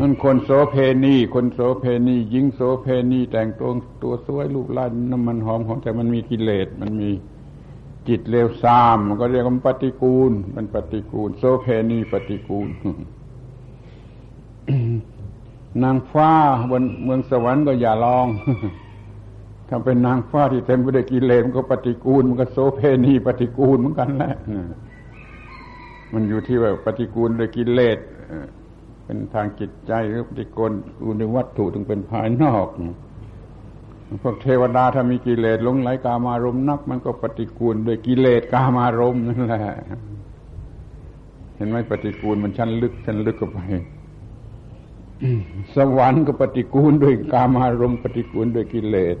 [0.00, 3.70] นั่นคนโสเพณีคนโสเพณีหญิงโสเพณีแต่งตัว
[4.02, 7.10] ตัวสวยรูปร่างน้ำมันหอมของแต่มันมีกิเลสมันมี
[8.08, 12.68] จิตเลวทรามมันก็เรียกว่าปฏิกูล มันปฏิกูล โสเพณีปฏิกูล
[15.82, 16.32] นางฟ้า
[16.70, 18.26] บนเมืองสวรรค์ก็อย่าลอง
[19.68, 24.34] ถ้าเป็นนางฟ้าที่เต็มไปด้วยกิเลสมันก็ปฏิกูล มันก็โสเพณีปฏิกูลเหมือนกันแหละ
[26.12, 27.98] มันอยู่ที่ว่าปฏิกูลด้วยกิเลส
[29.08, 32.66] เป็นทางจิตใจหรือปฏิกูลอุในวัตถุถึงเป็นภายนอก
[34.22, 39.62] พวกเทวดาถ้ามีกิเลสลงไหลกามารมนัก มันก็ปฏิกูลด้วยกิเลสกามารมนั่นแหละ
[41.56, 43.58] เห็นไหมปฏิกูลมันชั้นลึกชั้นลึกเข้าไป
[45.74, 49.16] สวรรค์ก็ปฏิกูลด้วยกามารมปฏิกูลด้วยกิเลส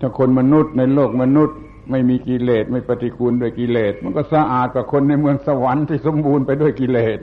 [0.00, 1.58] ถ้าคนมนุษย์ในโลกมนุษย์
[1.90, 7.18] ไม่มีกิเลสไม่ปฏิกูลด้วยกิเลส มันก็สะอาดกว่าคนในเมืองสวรรค์ที่สมบูรณ์ไปด้วยกิเลส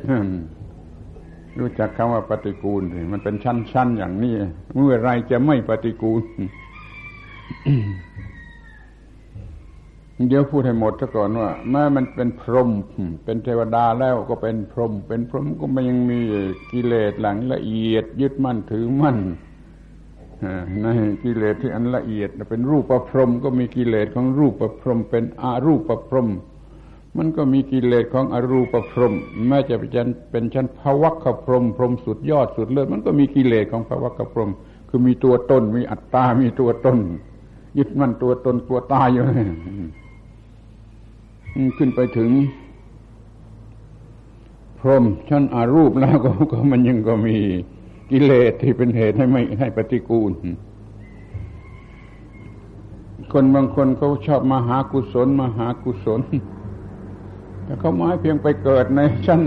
[1.60, 4.34] รู้จักคำว่าปฏิกูลมันเป็นชั้นๆอย่างนี้
[4.75, 6.21] เมื่อไรจะไม่ปฏิกูล
[10.27, 12.69] เดี๋ยวพูดให้หมดซะก่อนว่าแม้มันเป็นพรหม
[13.23, 16.19] เป็นเทวดาแล้วก็เป็นพรหมเป็นพรหมก็มันยังมี
[16.71, 19.17] กิเลสหลังละเอียดยึดมั่นถือมั่น
[20.84, 20.88] ใน
[21.23, 26.30] กิเลสที่อันละเอียดเป็นรูปประพรมก็มีกิเลสของรูปประพรมเป็นอารูปประพรม
[27.17, 29.13] มันก็มีกิเลสของอรูปพรม
[29.47, 34.52] แม้จะเป็นเป็นชั้นภวัคพรมพรมสุดยอดสุดเลิศมันก็มีกิเลสของภวัคพรม
[34.89, 36.97] คือมีตัวตนมีอัตตา มีตัวตน
[37.78, 39.23] ยึดมั่นตัวตนตัวตายอยู่
[41.78, 42.32] ขึ้นไปถึง
[44.80, 46.17] พรมชั้นอารูปแล้ว
[46.52, 47.38] ก็มันยังก็มี
[48.11, 50.31] กิเลสที่เป็นเหตุให้ไม่ให้ปฏิกูล
[53.33, 56.21] คนบางคนเขาชอบมาหากุศลมาหากุศล
[57.63, 59.41] แต่เขาหมายเพียงไปเกิดในชั้น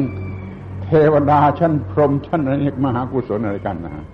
[0.85, 2.55] เทวดาชั้นพรหมชั้นอะไร
[2.87, 4.05] มหากุศลอะไรกันนะ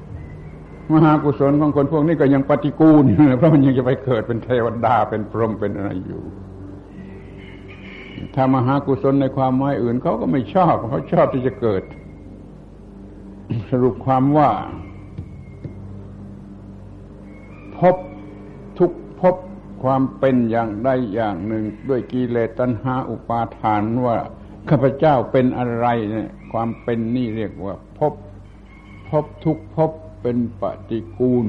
[0.94, 3.04] มหากุศลของคนพวกนี้ก็ยังปฏิกูล
[3.38, 6.22] เพราะมันยังจะไปเกิดเป็นเทวดาเป็นพรหมเป็นอะไรอยู่
[8.34, 11.82] ถ้ามหากุศลในความหมายอื่นเขาก็ไม่ชอบเขาชอบที่จะเกิด
[13.70, 14.50] สรุปความว่า
[17.78, 17.96] พบ
[18.78, 19.36] ทุกพบ
[19.82, 24.16] ความเป็นอย่างใดอย่างหนึ่ง ด้วยกิเลสตัณหาอุปาทานว่า
[24.68, 28.14] ข้าพเจ้าเป็นอะไรเนี่ย ความเป็นนี่เรียกว่า พบ
[29.08, 29.90] พบทุกพบ
[30.22, 31.46] เป็นปฏิกูล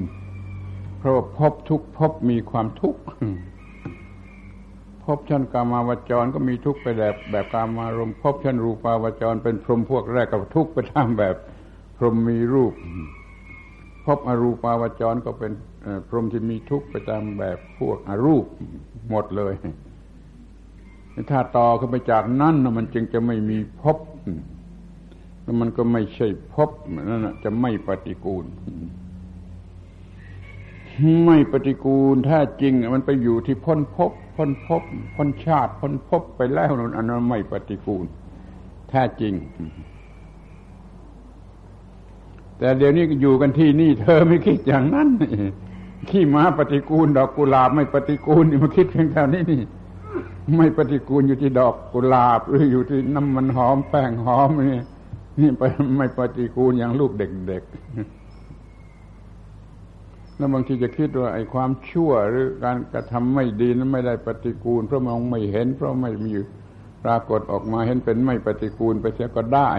[0.97, 3.01] เพราะพบทุกพบมีความทุกข์
[5.03, 11.35] พบชั้นกามาวจรก็มีทุกข์ไปแบบแบบกามารมพบชั้นรูปาวจรเป็นพรหมพวกแรกกับทุกข์ไปตามแบบ
[11.97, 12.73] พรหมมีรูป
[14.05, 15.51] พบอรูปาวจรก็เป็น
[16.07, 18.45] พรหมที่มีทุกข์ไปตามแบบพวกอรูป
[19.09, 19.53] หมดเลย
[21.31, 23.97] ถ้าต่อขึ้นไปจากนั้นมันจึงจะไม่มีพบ
[25.43, 26.69] แล้วมันก็ไม่ใช่พบ
[27.09, 28.45] นั่นจะไม่ปฏิกูล
[31.25, 34.83] ไม่ปฏิกูลถ้าจริง มันไปอยู่ที่พ้นพบพ้นพบ
[35.15, 38.05] พ้นชาติพ้นพบไปแล้วนั่นอันนั้นไม่ปฏิกูล
[38.89, 39.33] แท้จริง
[42.59, 45.07] แต่เดี๋ยวนี้อยู่กันที่นี่ เธอไม่คิดอย่างนั้น
[46.09, 49.61] ขี้ม้าปฏิกูล ดอกกุหลาบไม่ปฏิกูลนี่มาคิดเพียงแค่นี้นี่
[50.57, 54.81] ไม่ปฏิกูลอยู่ที่ดอกกุหลาบ หรืออยู่ที่น้ำมันหอมแป้งหอมนี่
[55.41, 55.63] นี่ไป
[55.97, 57.73] ไม่ปฏิกูลอย่างลูกเด็กๆ
[60.37, 66.33] แล้วบางทีจะคิดว่าไอ้ความชั่วหรือการกระทำไม่ดีนั้นไม่ได้ปฏิกูล เพราะมองไม่เห็น เพราะไม่มี
[67.03, 69.69] ปรากฏออกมาเห็นเป็นไม่ปฏิกูลไปเสียก็ได้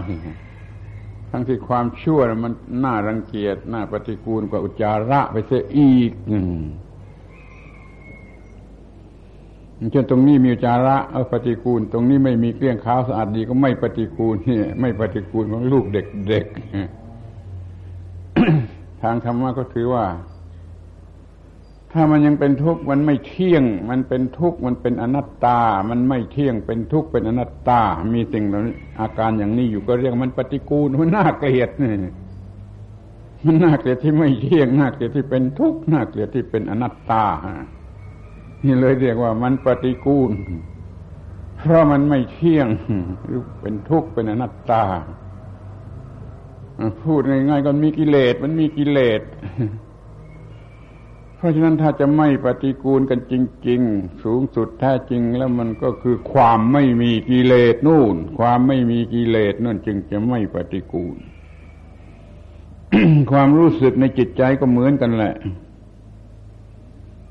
[1.30, 2.52] ทั้งที่ความชั่วมัน
[2.84, 6.12] น่ารังเกียจน่าปฏิกูลกว่าอุจจาระไปเสียอีก
[9.90, 20.04] เช่นตรงนี้มีอุจจาระเอาปฏิกูล ตรงนี้ไม่มีเกลี้ยงขาวสะอาดดีก็ไม่ปฏิกูลนี่ไม่ปฏิกูลของลูกเด็กๆทางธรรมะก็ถือว่า
[21.92, 27.80] ถ้ามันยังเป็นทุกข์มันไม่เที่ยง มันเป็นทุกข์มันเป็นอนัตตา มันไม่เที่ยงเป็นทุกข์เป็นอนัตตา
[28.14, 31.90] มีสิ่งเหล่านี้อาการอย่างนี้อยู่ก็เรียกมันปฏิกูลมันน่าเกลียดนี่
[33.46, 37.24] มันน่าเกลียดที่ไม่เที่ยงน่าเกลียดที่เป็นทุกข์น่าเกลียดที่เป็นอนัตตา
[38.64, 40.30] นี่เลยเรียกว่ามันปฏิกูล
[41.58, 42.68] เพราะมันไม่เที่ยง
[43.26, 44.84] หรือเป็นทุกข์เป็นอนัตตา
[47.02, 49.20] พูดง่ายๆก็มีกิเลสมันมีกิเลส
[51.40, 53.34] เพราะฉะนั้นถ้าจะไม่ปฏิกูลกันจ
[53.68, 61.16] ริง ๆ สูงสุดแท้จริงแล้วมันก็คือความไม่มีกิเลสนู่น ความไม่มีกิเลสนั่นจึงจะไม่ปฏิกูล
[63.30, 65.34] ความรู้สึกในจิตใจก็เหมือนกันแหละ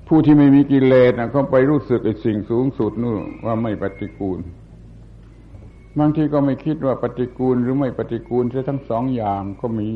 [0.07, 4.39] ผู้ที่ไม่มีกิเลสนะเขาไปรู้สึกไอ้สิ่งสูงสุดนู่นว่าไม่ปฏิกูล
[5.99, 9.89] บางทีก็ไม่คิดว่าปฏิกูลหรือไม่ปฏิกูลใช่ทั้งสองอย่างก็มี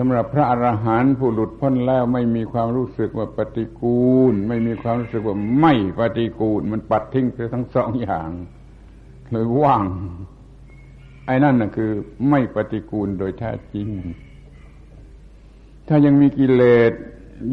[0.00, 8.30] สำหรับพระอรหันต์ผู้หลุดพ้นแล้วไม่มีความรู้สึกว่าปฏิกูล ไม่มีความรู้สึกว่าไม่ปฏิกูล มันปัดทิ้งไปทั้งสองอย่าง
[9.30, 9.84] เลยว่าง
[11.26, 11.90] ไอ้นั่นน่ะคือ
[12.30, 13.88] ไม่ปฏิกูลโดยแท้จริง
[15.88, 16.92] ถ้ายังมีกิเลส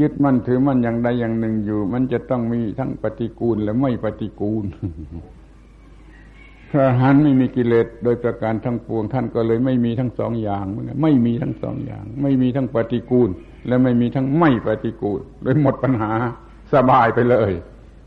[0.02, 4.66] ยึดมั่นถือมั่นอย่างใดอย่างหนึ่งอยู่ มันจะต้องมีทั้งปฏิกูลและไม่ปฏิกูล
[6.70, 10.66] พระอรหันไม่มีกิเลสโดยประการทั้งปวงท่านก็เลยไม่มีทั้งสองอย่าง
[11.02, 13.30] ไม่มีทั้งสองอย่าง ไม่มีทั้งปฏิกูล
[13.68, 16.14] และไม่มีทั้งไม่ปฏิกูลเลยหมดปัญหา
[16.74, 17.52] สบายไปเลย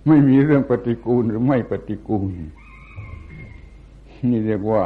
[0.09, 2.31] ไม่มีเรื่องปฏิกูลหรือไม่ปฏิกูล
[4.31, 4.85] นี่เรียกว่า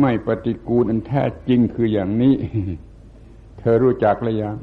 [0.00, 2.34] ไม่ปฏิกูลอันแท้จริงคืออย่างนี้
[3.58, 4.56] เธอรู้จักหรือยัง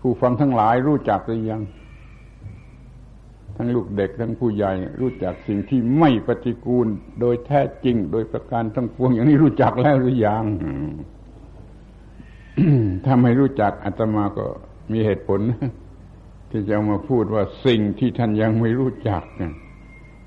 [0.00, 1.62] ผู้ฟังทั้งหลายรู้จักหรือยัง
[3.56, 6.86] ทั้งลูกเด็กทั้งผู้ใหญ่รู้จักสิ่งที่ไม่ปฏิกูล
[7.20, 10.44] โดยแท้จริง โดยประการทั้งปวงอย่างนี้รู้จักแล้วหรือยัง
[13.04, 14.46] ถ้าไม่รู้จักอาตมาก็
[14.92, 15.40] มีเหตุผล
[16.50, 19.22] ที่จะมาพูดว่าสิ่งที่ท่านยังไม่รู้จัก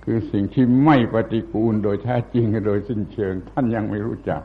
[0.03, 4.41] คือสิ่งที่ไม่ปฏิกูล โดยแท้จริงโดยสิ้นเชิง ท่านยังไม่รู้จัก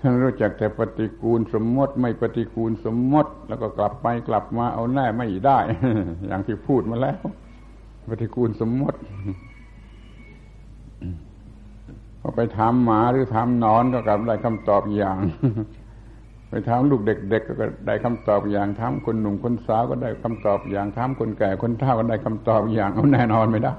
[0.00, 5.58] ท่านรู้จักแต่ปฏิกูลสมมติ ไม่ปฏิกูลสมมติ แล้วก็กลับไปกลับมาเอาแน่ไม่ได้
[6.26, 7.20] อย่างที่พูดมาแล้ว
[8.08, 8.98] ปฏิกูลสมมติ
[12.20, 15.16] พอไปถามหมาหรือถามนอนก็กลับได้คำตอบอย่าง
[16.50, 23.74] ไปถามลูกเด็ก ๆ ก็ได้คำตอบอย่างถามคนหนุ่มคนสาวก็ได้คำตอบอย่างถามคนแก่คนเฒ่าก็ได้คำตอบอย่างเอาแน่นอนไม่ได้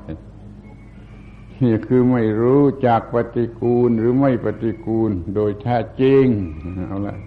[1.64, 6.26] นี่คือไม่รู้จักปฏิกูลหรือไม่ปฏิกูล โดยแท้จริง
[6.88, 7.18] เอาละ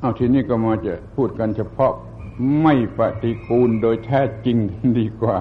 [0.00, 1.92] เอาทีนี้ก็มาจะพูดกันเฉพาะ
[2.62, 4.56] ไม่ปฏิกูลโดยแท้จริง
[4.98, 5.38] ดีกว่า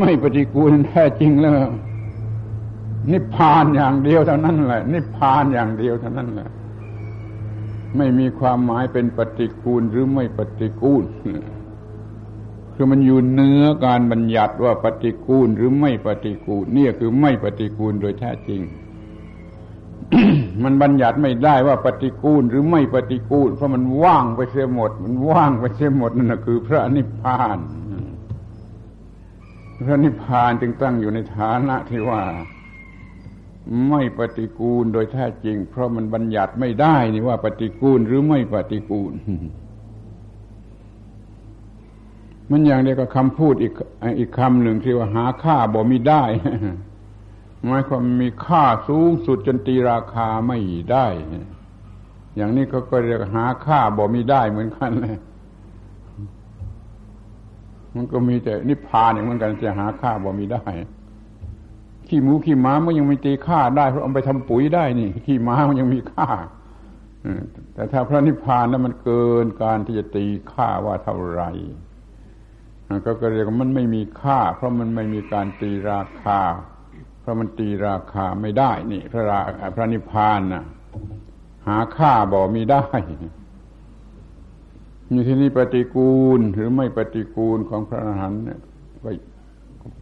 [0.00, 1.52] ไม่ปฏิกูลแท้จริงแล้ว
[3.12, 6.50] นิพพานอย่างเดียวเท่านั้นแหละ นิพพานอย่างเดียวเท่านั้นแหละ
[7.96, 11.04] ไม่มีความหมายเป็นปฏิกูลหรือไม่ปฏิกูล
[12.74, 18.62] คือมันอยู่เนื้อการบัญญัติว่าปฏิกูลหรือไม่ปฏิกูลนี่คือไม่ปฏิกูลโดยแท้จริง
[20.62, 27.58] มันบัญญัติไม่ได้ว่าปฏิกูลหรือไม่ปฏิกูล เพราะมันว่างไปเสียหมด มันว่างไปเสียหมดนั่นคือพระนิพพาน
[29.86, 32.22] พระนิพพานจึงตั้งอยู่ในฐานะที่ว่า
[33.88, 39.12] ไม่ปฏิกูลโดยแท้จริง เพราะมันบัญญัติไม่ได้นี่ว่าปฏิกูลหรือไม่ปฏิกูล
[42.52, 43.72] มันอย่างเดียวกับคำพูดอีก
[44.18, 46.22] อีกคำหนึ่งที่ว่าหาค่าบ่มีได้
[47.64, 50.58] หมายความมีค่าสูงสุดจนตีราคาไม่
[50.90, 51.06] ได้
[52.36, 55.16] อย่างนี้ก็ก็เรียกหาค่าบ่มีได้เหมือนกันเลย
[57.94, 60.64] มันก็มีแต่นิพพานอย่างเหมือนกันจะหาค่าบ่มีได้
[62.08, 66.28] ขี้หมูขี้หมามันยังมีตีค่าได้เพราะเอาไปทำปุ๋ยได้นี่ ขี้หมามันยังมีค่า
[67.74, 71.50] แต่ถ้าพระนิพพานนั้นมันเกินการที่จะตีค่าว่าเท่าไหร่
[73.22, 76.40] ก็เรียกว่ามันไม่มีค่า เพราะมันไม่มีการตีราคา
[77.20, 79.40] เพราะมันตีราคาไม่ได้ นี่ พระรา
[79.74, 80.64] พระนิพพานน่ะ
[81.66, 82.84] หาค่าบ่มีได้
[85.12, 88.40] มีที่นี้ปฏิกูลหรือไม่ปฏิกูลของพระอรหันต์
[89.04, 89.10] ก็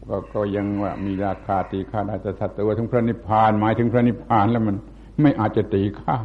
[0.09, 4.77] ก็ก็ยังว่ามีราคาตีค่าได้แต่ถ้าตัวถึงพระนิพพานหมายถึงพระนิพพานแล้วมัน
[5.23, 6.17] ไม่อาจจะตีค่า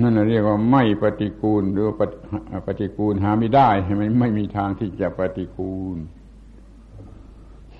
[0.00, 1.90] นั่นเรียกว่าไม่ปฏิกูล หรือ
[2.66, 5.98] ปฏิกูลหาไม่ได้ไม่ไม่มีทางที่จะปฏิกูล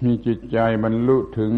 [0.04, 1.52] มีจิตใจบรรลุถึง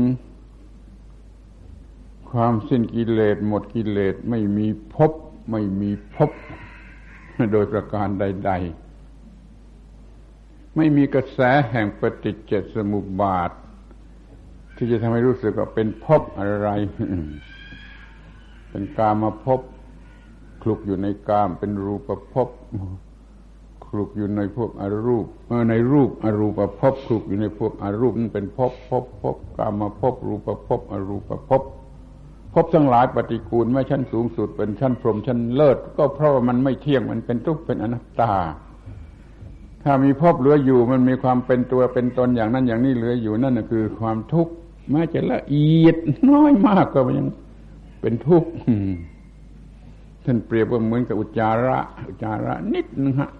[2.30, 5.12] ความสิ้นกิเลสหมดกิเลสไม่มีพบ
[5.50, 6.30] ไม่มีพบ
[7.52, 8.52] โดยประการใด
[10.04, 13.50] ๆ ไม่มีกระแสแห่งปฏิจจสมุปบาท
[14.76, 16.68] ที่จะทำให้รู้สึกว่าเป็นภพอะไร
[18.70, 19.60] เป็นกามาภพ
[20.62, 22.48] คลุกอยู่ในกามเป็นรูปภพ
[23.86, 25.26] คลุกอยู่ในพวกอรูป
[25.70, 31.62] ในรูปอรูปภพคลุกอยู่ในพวกอรูปนั่นเป็นภพภพภพกามภพรูปภพอรูปภพ
[32.54, 38.34] ภพทั้งหลายปฏิกูลไม่ชั้นสูงสุดเป็นชั้นพรหมชั้นเลิศ ก็เพราะว่ามันไม่เที่ยงมันเป็นทุกข์เป็นอนัตตา
[39.82, 44.52] ถ้ามีภพเหลืออยู่มันมีความเป็นตัวเป็นตนอย่างนั้นอย่างนี้เหลืออยู่นั่นคือความทุกข์
[44.90, 45.96] แม้จะละเอียด
[46.30, 47.28] น้อยมากก็ยัง
[48.00, 48.48] เป็นทุกข์
[50.30, 53.30] ท่านเปรียบว่าเหมือนกับอุจจาระ อุจจาระนิดนึงฮะ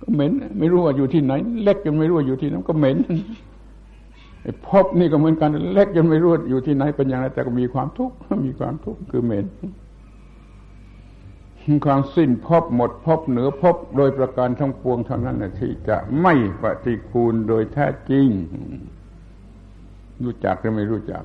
[0.00, 2.96] ก็เหม็น ไม่รู้ว่าอยู่ที่ไหน เล็กจนไม่รู้ว่าอยู่ที่นั้นก็เหม็น
[4.42, 9.46] ไอ้พบนี่ก็เหมือนกันเล็กจนไม่รู้อยู่ที่ไหนเป็นอย่างไรแต่ก็มีความทุกข์มีความทุกข์คือเหม็น
[11.86, 18.26] ความสิ้นพบหมดพบเหนือพบโดยประการทั้งปวงเท่านั้นนะที่จะไม่ปฏิคูลโดยแท้จริง
[20.24, 21.22] รู้จักหรือไม่รู้จัก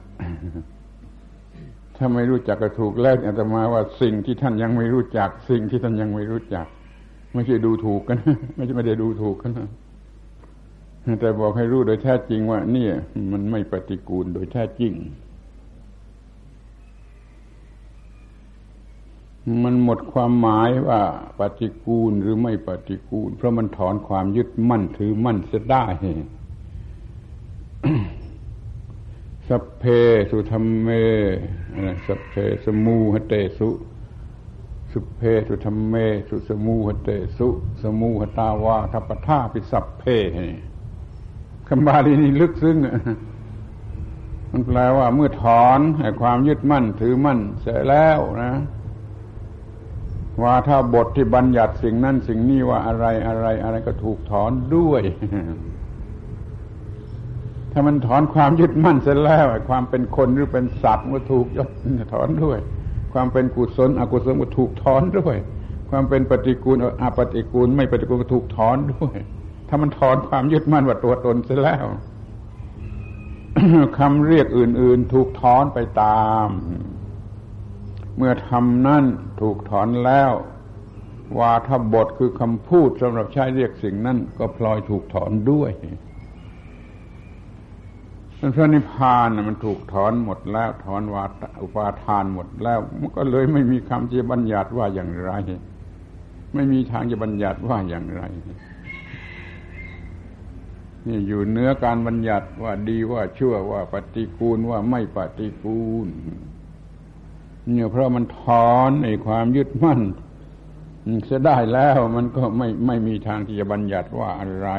[1.97, 6.65] ถ้าไม่รู้จักก็ถูกแล้วอาตมาว่าสิ่งที่ท่านยังไม่รู้จัก สิ่งที่ท่านยังไม่รู้จัก
[7.34, 8.17] ไม่ใช่ดูถูกกัน
[8.55, 9.51] ไม่ใช่ไม่ได้ดูถูกกัน
[11.21, 12.88] แต่บอกให้รู้โดยแท้จริงว่านี่
[13.31, 14.93] มันไม่ปฏิกูลโดยแท้จริง
[19.63, 21.01] มันหมดความหมายว่า
[21.39, 25.83] ปฏิกูลหรือไม่ปฏิกูล เพราะมันถอนความยึดมั่นถือมั่นเสียได้
[29.50, 29.83] สัพเพ
[30.31, 30.89] สุธรรมเม
[32.08, 32.33] สัพเพ
[32.65, 33.69] สมูหเตสุ
[34.91, 35.96] สุเพสุธรรมเม
[36.29, 37.48] สุสมูหเตสุ
[37.81, 40.04] สมูหตาวาทัปทาปิสัพเพ
[41.67, 42.77] คำบาลีนี้ลึกซึ้ง
[44.52, 45.79] มันแปลว่าเมื่อถอน
[46.21, 48.54] ความยึดมั่นถือมั่นเสร็จแล้วนะ
[50.41, 55.02] ว่าถ้าบทที่บัญญัติสิ่งนั้นสิ่งนี้ว่าอะไรอะไรอะไรก็ถูกถอนด้วย
[57.78, 61.60] ถ้ามันถอนความยึดมั่นเสร็จแล้วความเป็นคนหรือเป็นสัตว์ก็ถูกย
[62.13, 62.60] ถอนด้วย
[63.13, 65.36] ความเป็นกุศลอกุศลก็ถูกถอนด้วย
[65.90, 69.17] ความเป็นปฏิกูลอปฏิกูล ไม่ปฏิกูลก็ถูกถอนด้วย
[69.69, 71.86] ถ้ามันถอนความยึดมั่นว่าตัวตนเสียแล้ว
[73.98, 76.48] คำเรียกอื่น ๆ ถูกถอนไปตาม
[78.17, 79.06] เมื่อทำนั่น
[79.42, 80.32] ถูกถอนแล้ว
[81.40, 85.71] วาทบทคือคำพูดสำหรับใช้เรียกสิ่งนั้นก็พลอยถูกถอนด้วย
[88.54, 91.23] พระนิพพานมันถูกถอนหมดแล้วถอนวา
[91.62, 95.31] อุปาทานหมดแล้วมันก็เลยไม่มีคำที่บัญญัติว่าอย่างไร
[96.54, 98.21] ไม่มีทางจะบัญญัติว่าอย่างไร
[101.08, 106.08] นี่อยู่เนื้อการบัญญัติว่าดีว่าชั่วว่าปฏิกูลว่าไม่ปฏิกูล
[107.71, 110.02] เนี่ยเพราะมันถอนในความยึดมั่น
[111.25, 114.69] เสียได้แล้วมันก็ไม่ไม่มีทางที่จะบัญญัติว่าอะไร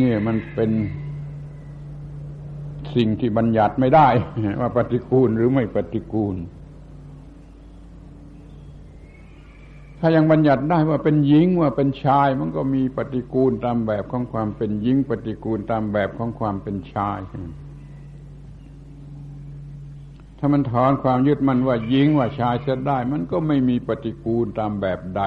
[0.00, 0.70] นี่มันเป็น
[2.96, 4.08] สิ่งที่บัญญัติไม่ได้
[4.60, 6.36] ว่าปฏิกูลหรือไม่ปฏิกูล
[10.00, 17.20] ถ้ายังบัญญัติได้ว่าเป็นหญิงว่าเป็นชาย มันก็มีปฏิกูลตามแบบของความเป็นหญิง ปฏิกูลตามแบบของความเป็นชาย
[20.38, 25.22] ถ้ามันถอนความยึดมันว่าหญิงว่าชายจะได้ มันก็ไม่มีปฏิกูลตามแบบใด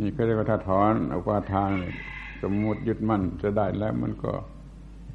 [0.00, 1.70] นี่ก็เรียกว่าถ้าถอนอุปาทาน
[2.42, 4.32] สมมติยึดมั่นจะได้แล้วมันก็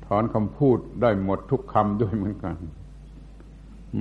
[0.09, 2.55] ถอนคำพูดได้หมดทุกคำด้วยเหมือนกัน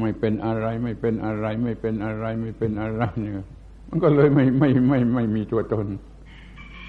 [0.00, 3.46] ไม่เป็นอะไรไม่เป็นอะไร ไม่เป็นอะไรไม่เป็นอะไรเนี่ย
[3.88, 5.86] มันก็เลยไม่ไม่ไม่ไม่มีตัวตน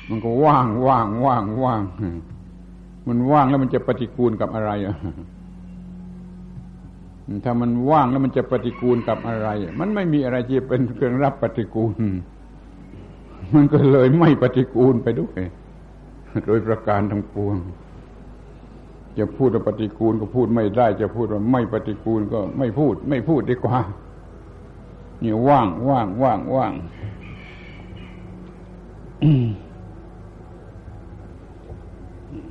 [0.09, 1.83] มันก็ว่างว่างว่างว่าง
[3.07, 4.97] มันว่างแล้วมันจะปฏิกูลกับอะไรอะ
[7.45, 9.49] ถ้ามันว่างแล้วมันจะปฏิกูลกับอะไร
[9.79, 11.93] มันไม่มีอะไรที่เป็นเครื่องรับปฏิกูล
[13.55, 15.39] มันก็เลยไม่ปฏิกูลไปด้วย
[16.45, 17.57] โดยประการทั้งปวง
[19.19, 23.79] จะพูดว่าปฏิกูลก็พูดไม่ได้ จะพูดว่าไม่ปฏิกูลก็ไม่พูด ไม่พูดดีกว่า
[25.23, 26.73] นี่ว่างว่างว่างว่าง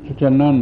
[0.02, 0.56] เพราะฉะนั้น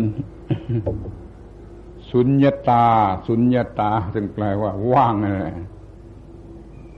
[2.11, 2.87] สุญญาตา
[3.27, 5.47] สุญญาตาจึงแปลว่า ว่างอะไร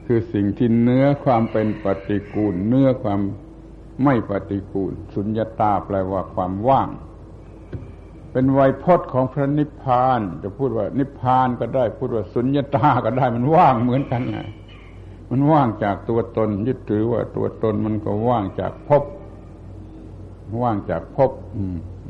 [0.07, 3.21] คือสิ่งที่เนื้อความเป็นปฏิกูล เนื้อความ
[4.05, 6.89] ไม่ปฏิกูล สุญญาตาแปลว่าความว่าง
[8.33, 14.39] เป็นไวยพจน์ของพระนิพพาน จะพูดว่านิพพานก็ได้ พูดว่าสุญญตาก็ได้มันว่างเหมือนกันไง
[15.31, 19.05] มันว่างจากตัวตน ยึดถือว่าตัวตนมันก็ว่างจากภพ
[20.63, 21.31] ว่างจากภพ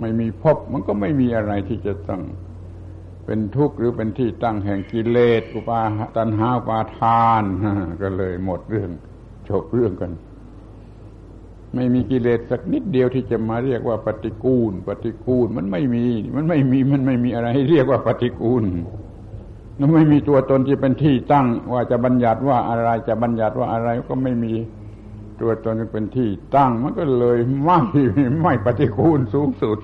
[0.01, 2.23] ไม่มีภพมันก็ไม่มีอะไรที่จะต้อง
[3.25, 5.81] เป็นทุกข์หรือเป็นที่ตั้งแห่งกิเลสอุปา
[6.17, 7.43] ตันหาอุปาทาน
[8.03, 8.91] ก็เลยหมดเรื่อง
[9.49, 10.13] จบเรื่องกัน
[11.75, 16.05] ไม่มีกิเลสสักนิดเดียวที่จะมาเรียกว่าปฏิกูล ปฏิกูลมันไม่มี
[16.37, 18.65] มันไม่มีมันไม่มีอะไรให้เรียกว่าปฏิกูล
[19.81, 24.53] มันไม่มีตัวตนที่เป็นที่ตั้ง ว่าจะบัญญัติว่าอะไรจะบัญญัติว่าอะไรก็ไม่มี
[25.41, 27.79] ตัวตนที่เป็นที่ตั้ง มันก็เลยไม่
[28.43, 29.79] ไม่ปฏิกูลสูงสุด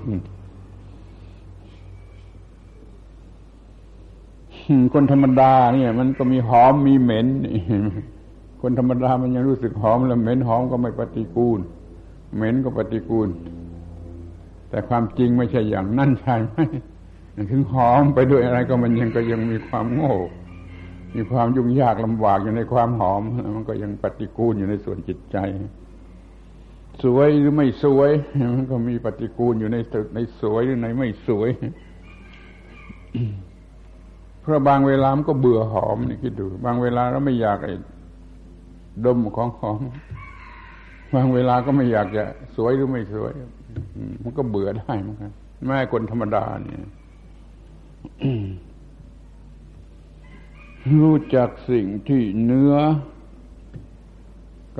[4.93, 7.26] คนธรรมดาเนี่ย มันก็มีหอมมีเหม็น
[8.67, 11.61] คนธรรมดามันยังรู้สึกหอมแล้วเหม็นหอมก็ไม่ปฏิกูล
[12.35, 13.29] เหม็นก็ปฏิกูล
[14.71, 16.57] แต่ความจริงไม่ใช่อย่างนั่นใช่ไหม
[17.51, 20.15] ถึงหอมไปด้วยอะไรก็มันยังก็ยังมีความโง่
[21.15, 23.23] มีความยุ่งยากลำบากอยู่ในความหอม
[23.55, 25.37] มันก็ยังปฏิกูลอยู่ในส่วนจิตใจ
[27.03, 28.11] สวยหรือไม่สวย
[28.55, 29.77] มันก็มีปฏิกูลอยู่ใน
[30.15, 31.51] ในสวยหรือในไม่สวย
[34.41, 37.71] เพราะบางเวลามันก็เบื่อหอมนี่คิดดู บางเวลาเราไม่อยากไอ
[39.07, 39.81] ดมของหอม
[41.15, 42.25] บางเวลาก็ไม่อยากจะ
[42.57, 43.33] สวยหรือไม่สวย
[44.23, 45.33] มันก็เบื่อได้เหมือนกัน
[45.67, 46.81] แม่คนธรรมดาเนี่ย
[51.01, 52.75] รู้จักสิ่งที่เนื้อ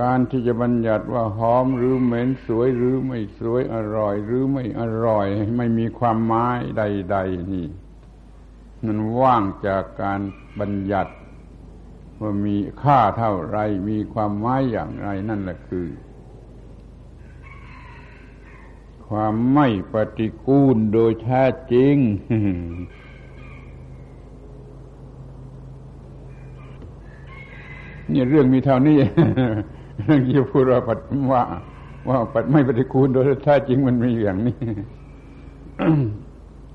[0.01, 7.67] การที่จะบัญญัติว่าหอมหรือเหม็นสวยหรือไม่สวยอร่อย หรือไม่อร่อย ไม่มีความหมายใด ๆ นี่
[8.85, 10.21] มันว่างจากการ
[10.61, 11.12] บัญญัติ
[12.25, 13.59] ว่ามีค่าเท่าไร
[13.89, 15.89] มีความหมายอย่างไรนั่นแหละคือ
[19.09, 21.97] ความไม่ปฏิกูลโดยแท้จริง
[28.12, 28.99] นี่เรื่องมีเท่านี้
[30.03, 30.81] เรื่องที่พูดว่า
[31.33, 31.43] ว่า
[32.09, 32.18] ว่า
[32.53, 34.59] ไม่ปฏิกูลโดยแท้จริงมันมีอย่างนี้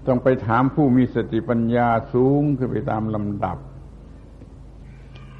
[0.08, 3.58] ต้องไปถามผู้มีสติปัญญาสูงขึ้นไปตามลำดับ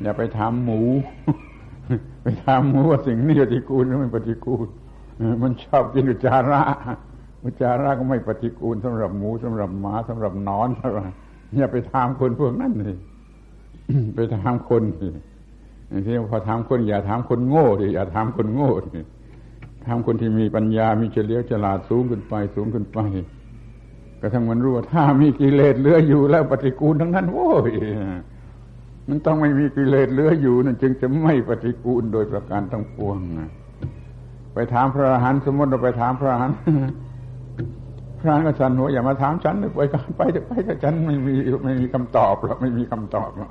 [0.02, 0.82] อย่าไปถามหมู
[2.24, 4.68] ไปถามหมูว่าสิ่งนี้ปฏิกูลหรือไม่ปฏิกูล
[5.42, 6.62] มันชอบกินอุจาระ
[7.44, 11.00] อุจาระก็ไม่ปฏิกูลสำหรับหมูสำหรับหมาสำหรับนอนอะไร
[11.58, 12.98] อย่าไปถามคนพวกนั้นเลย
[14.16, 18.72] ไปถามคนที่พอถามคนอย่าถามคนโง่ดิอย่าถามคนโง่
[19.86, 23.00] ถามคนที่มีปัญญามีเฉลียวฉลาดสูงขึ้นไป สูงขึ้นไป
[24.22, 27.72] กระทั่งมันรู้ว่าถ้ามีกิเลสเหลืออยู่แล้วปฏิกูลทั้งนั้นโว้ย
[29.10, 33.18] มันต้องไม่มีกิเลสเหลืออยู่นั่นจึงจะไม่ปฏิกูลโดยประการทั้งปวง
[34.54, 36.58] ไปถามพระอรหันต์สมมติเราไปถามพระอรหันต์
[38.20, 43.50] พระอรหันต์ก็สันหัวอย่ามาถามฉันไปกันไปไปแต่ฉันไม่มีไม่มีคำตอบหรอกไม่มีคำตอบหรอก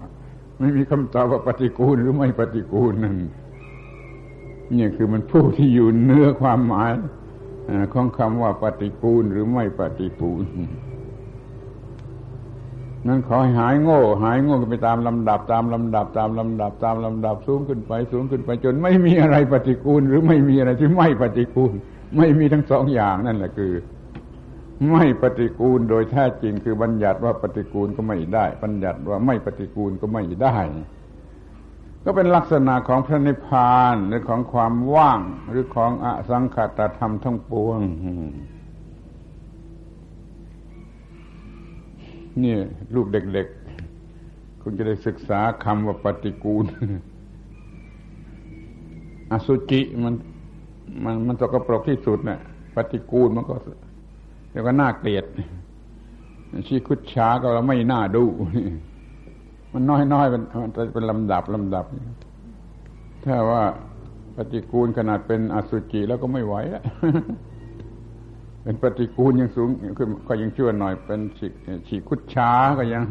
[0.60, 3.16] ไม่มีคำตอบว่าปฏิกูลหรือไม่ปฏิกูลนั่น
[4.78, 6.90] นี่คือมันผู้ที่อยู่เนื้อความหมาย
[7.92, 10.44] ของคำว่าปฏิกูลหรือไม่ปฏิกูล
[13.08, 21.72] นั้นขอให้หายโง่ หายโง่กันไปตามลำดับ ตามลำดับ ตามลำดับ ตามลำดับสูงขึ้นไป สูงขึ้นไปจนไม่มีอะไรปฏิกูล หรือไม่มีอะไรที่ไม่ปฏิกูล
[22.16, 23.72] ไม่มีทั้งสองอย่างนั่นแหละคือ
[24.92, 30.56] ไม่ปฏิกูลโดยแท้จริงคือบัญญัติว่าปฏิกูลก็ไม่ได้ บัญญัติว่าไม่ปฏิกูลก็ไม่ได้
[32.04, 37.78] ก็เป็นลักษณะของพระนิพพานหรือของความว่างหรือของอสังขตธรรมทั้งปวง
[42.44, 42.56] นี่
[42.94, 46.64] ลูกเด็กๆ คุณจะได้ศึกษาคำว่าปฏิกูล
[49.30, 50.14] อสุจิมัน
[51.04, 52.38] มันมันตกปรกที่สุดนะ่ย
[52.74, 53.54] ปฏิกูลมันก็
[54.50, 55.24] เดี๋ยวก็น่าเกลียด
[56.66, 58.24] ชีคุดช้าก็เราไม่น่าดู
[59.72, 61.84] มันน้อยน้อยมันมันจะเป็นลำดับลำดับ
[63.24, 63.62] ถ้าว่า
[64.36, 66.84] ปฏิกูลขนาดเป็นอสุจิแล้วก็ไม่ไหวแล้ว
[68.62, 71.46] เป็นปฏิกูลยังสูงขึ้นก็ยังชั่วหน่อย เป็นฉี
[71.88, 73.02] ฉีคุดช้าก็ยัง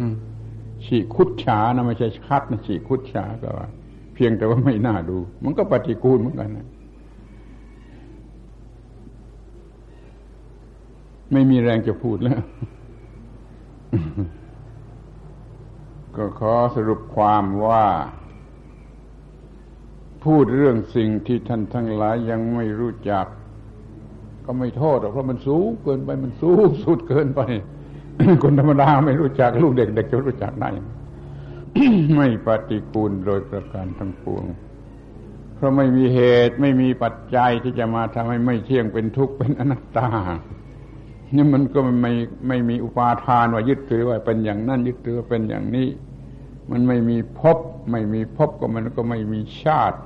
[0.85, 3.67] ฉีคุดช้านะไม่ใช่คัดนะฉีคุดช้าก็ว่า
[4.13, 6.67] เพียงแต่ว่าไม่น่าดู มันก็ปฏิกูลเหมือนกันนะ
[11.31, 12.41] ไม่มีแรงจะพูดแล้ว
[16.15, 17.85] ก็ขอสรุปความว่า
[20.25, 23.25] พูดเรื่องสิ่งที่ท่านทั้งหลายยังไม่รู้จัก
[24.47, 27.41] ก็ไม่โทษหรอกเพราะมันสูงเกินไปมันสูงสุดเกินไป
[28.43, 30.69] คนธรรมดาไม่รู้จักลูกเด็กเด็กจะรู้จักได้
[32.15, 34.45] ไม่ปฏิกูลโดยประการทั้งปวง
[35.55, 40.09] เพราะไม่มีเหตุไม่มีปัจจัยที่จะมาทำให้ไม่เที่ยงเป็นทุกข์เป็นอนัตตา
[41.35, 42.11] นี่มันก็ไม่
[42.47, 45.87] ไม่มีอุปาทานว่ายึดถือว่าเป็นอย่างนั้นยึดถือว่าเป็นอย่างนี้
[46.71, 47.57] มันไม่มีพบ
[47.91, 49.99] ไม่มีพบก็มันก็ไม่มีชาติ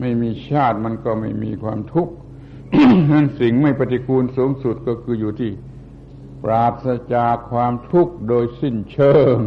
[0.00, 2.14] ไม่มีชาติมันก็ไม่มีความทุกข์
[3.12, 5.50] นั้นสิ่งไม่ปฏิกูลสูงสุดก็คืออยู่ที่
[6.42, 9.38] ปราศจากความทุกข์โดยสิ้นเชิง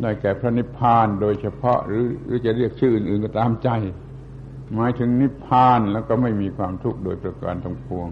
[0.00, 3.68] ได้แก่พระนิพพานโดยเฉพาะหรือหรือจะเรียกชื่ออื่นๆก็ตามใจ
[4.74, 8.08] หมายถึงนิพพานแล้วก็ไม่มีความทุกข์โดยประการทั้งปวง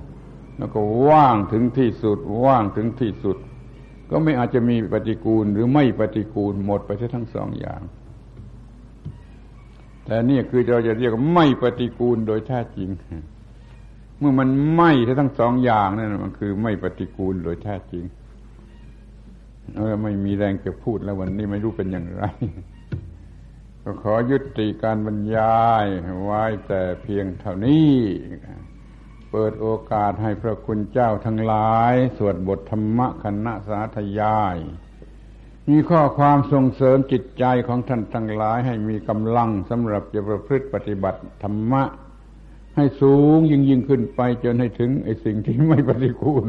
[0.58, 3.36] แล้วก็ว่างถึงที่สุด ว่างถึงที่สุด
[4.10, 7.80] ก็ไม่อาจจะมีปฏิกูลหรือไม่ปฏิกูลหมดไปทั้งสองอย่าง
[10.04, 12.88] แต่นี่คือเราจะเรียกว่าไม่ปฏิกูลโดยแท้จริง
[14.18, 18.04] เมื่อมันไม่ทั้งสองอย่างนั่นมันคือไม่ปฏิกูลโดยแท้จริง
[19.76, 22.24] เออไม่มีแรงจะพูดแล้ววันนี้ไม่รู้เป็นอย่างไร
[23.82, 25.86] ก็ขอยุติการบรรยาย
[26.24, 27.94] ไว้แต่เพียงเท่านี้
[29.30, 34.56] เปิดโอกาสให้พระคุณเจ้าทั้งหลาย สวดบทธรรมคณะสาธยาย
[35.70, 41.82] มีข้อความส่งเสริมจิตใจของท่านทั้งหลายให้มีกำลังสำหรับจะประพฤติปฏิบัติธรรมะ
[42.76, 46.46] ให้สูงยิ่งยิ่งขึ้นไปจนให้ถึงไอ้สิ่งที่ไม่ปฏิกูล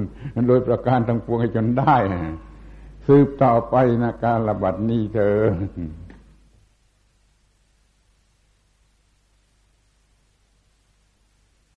[0.48, 1.96] โดยประการทั้งปวงให้จนได้
[3.08, 5.38] สืบต่อไปนะการระบัดนี้เธอ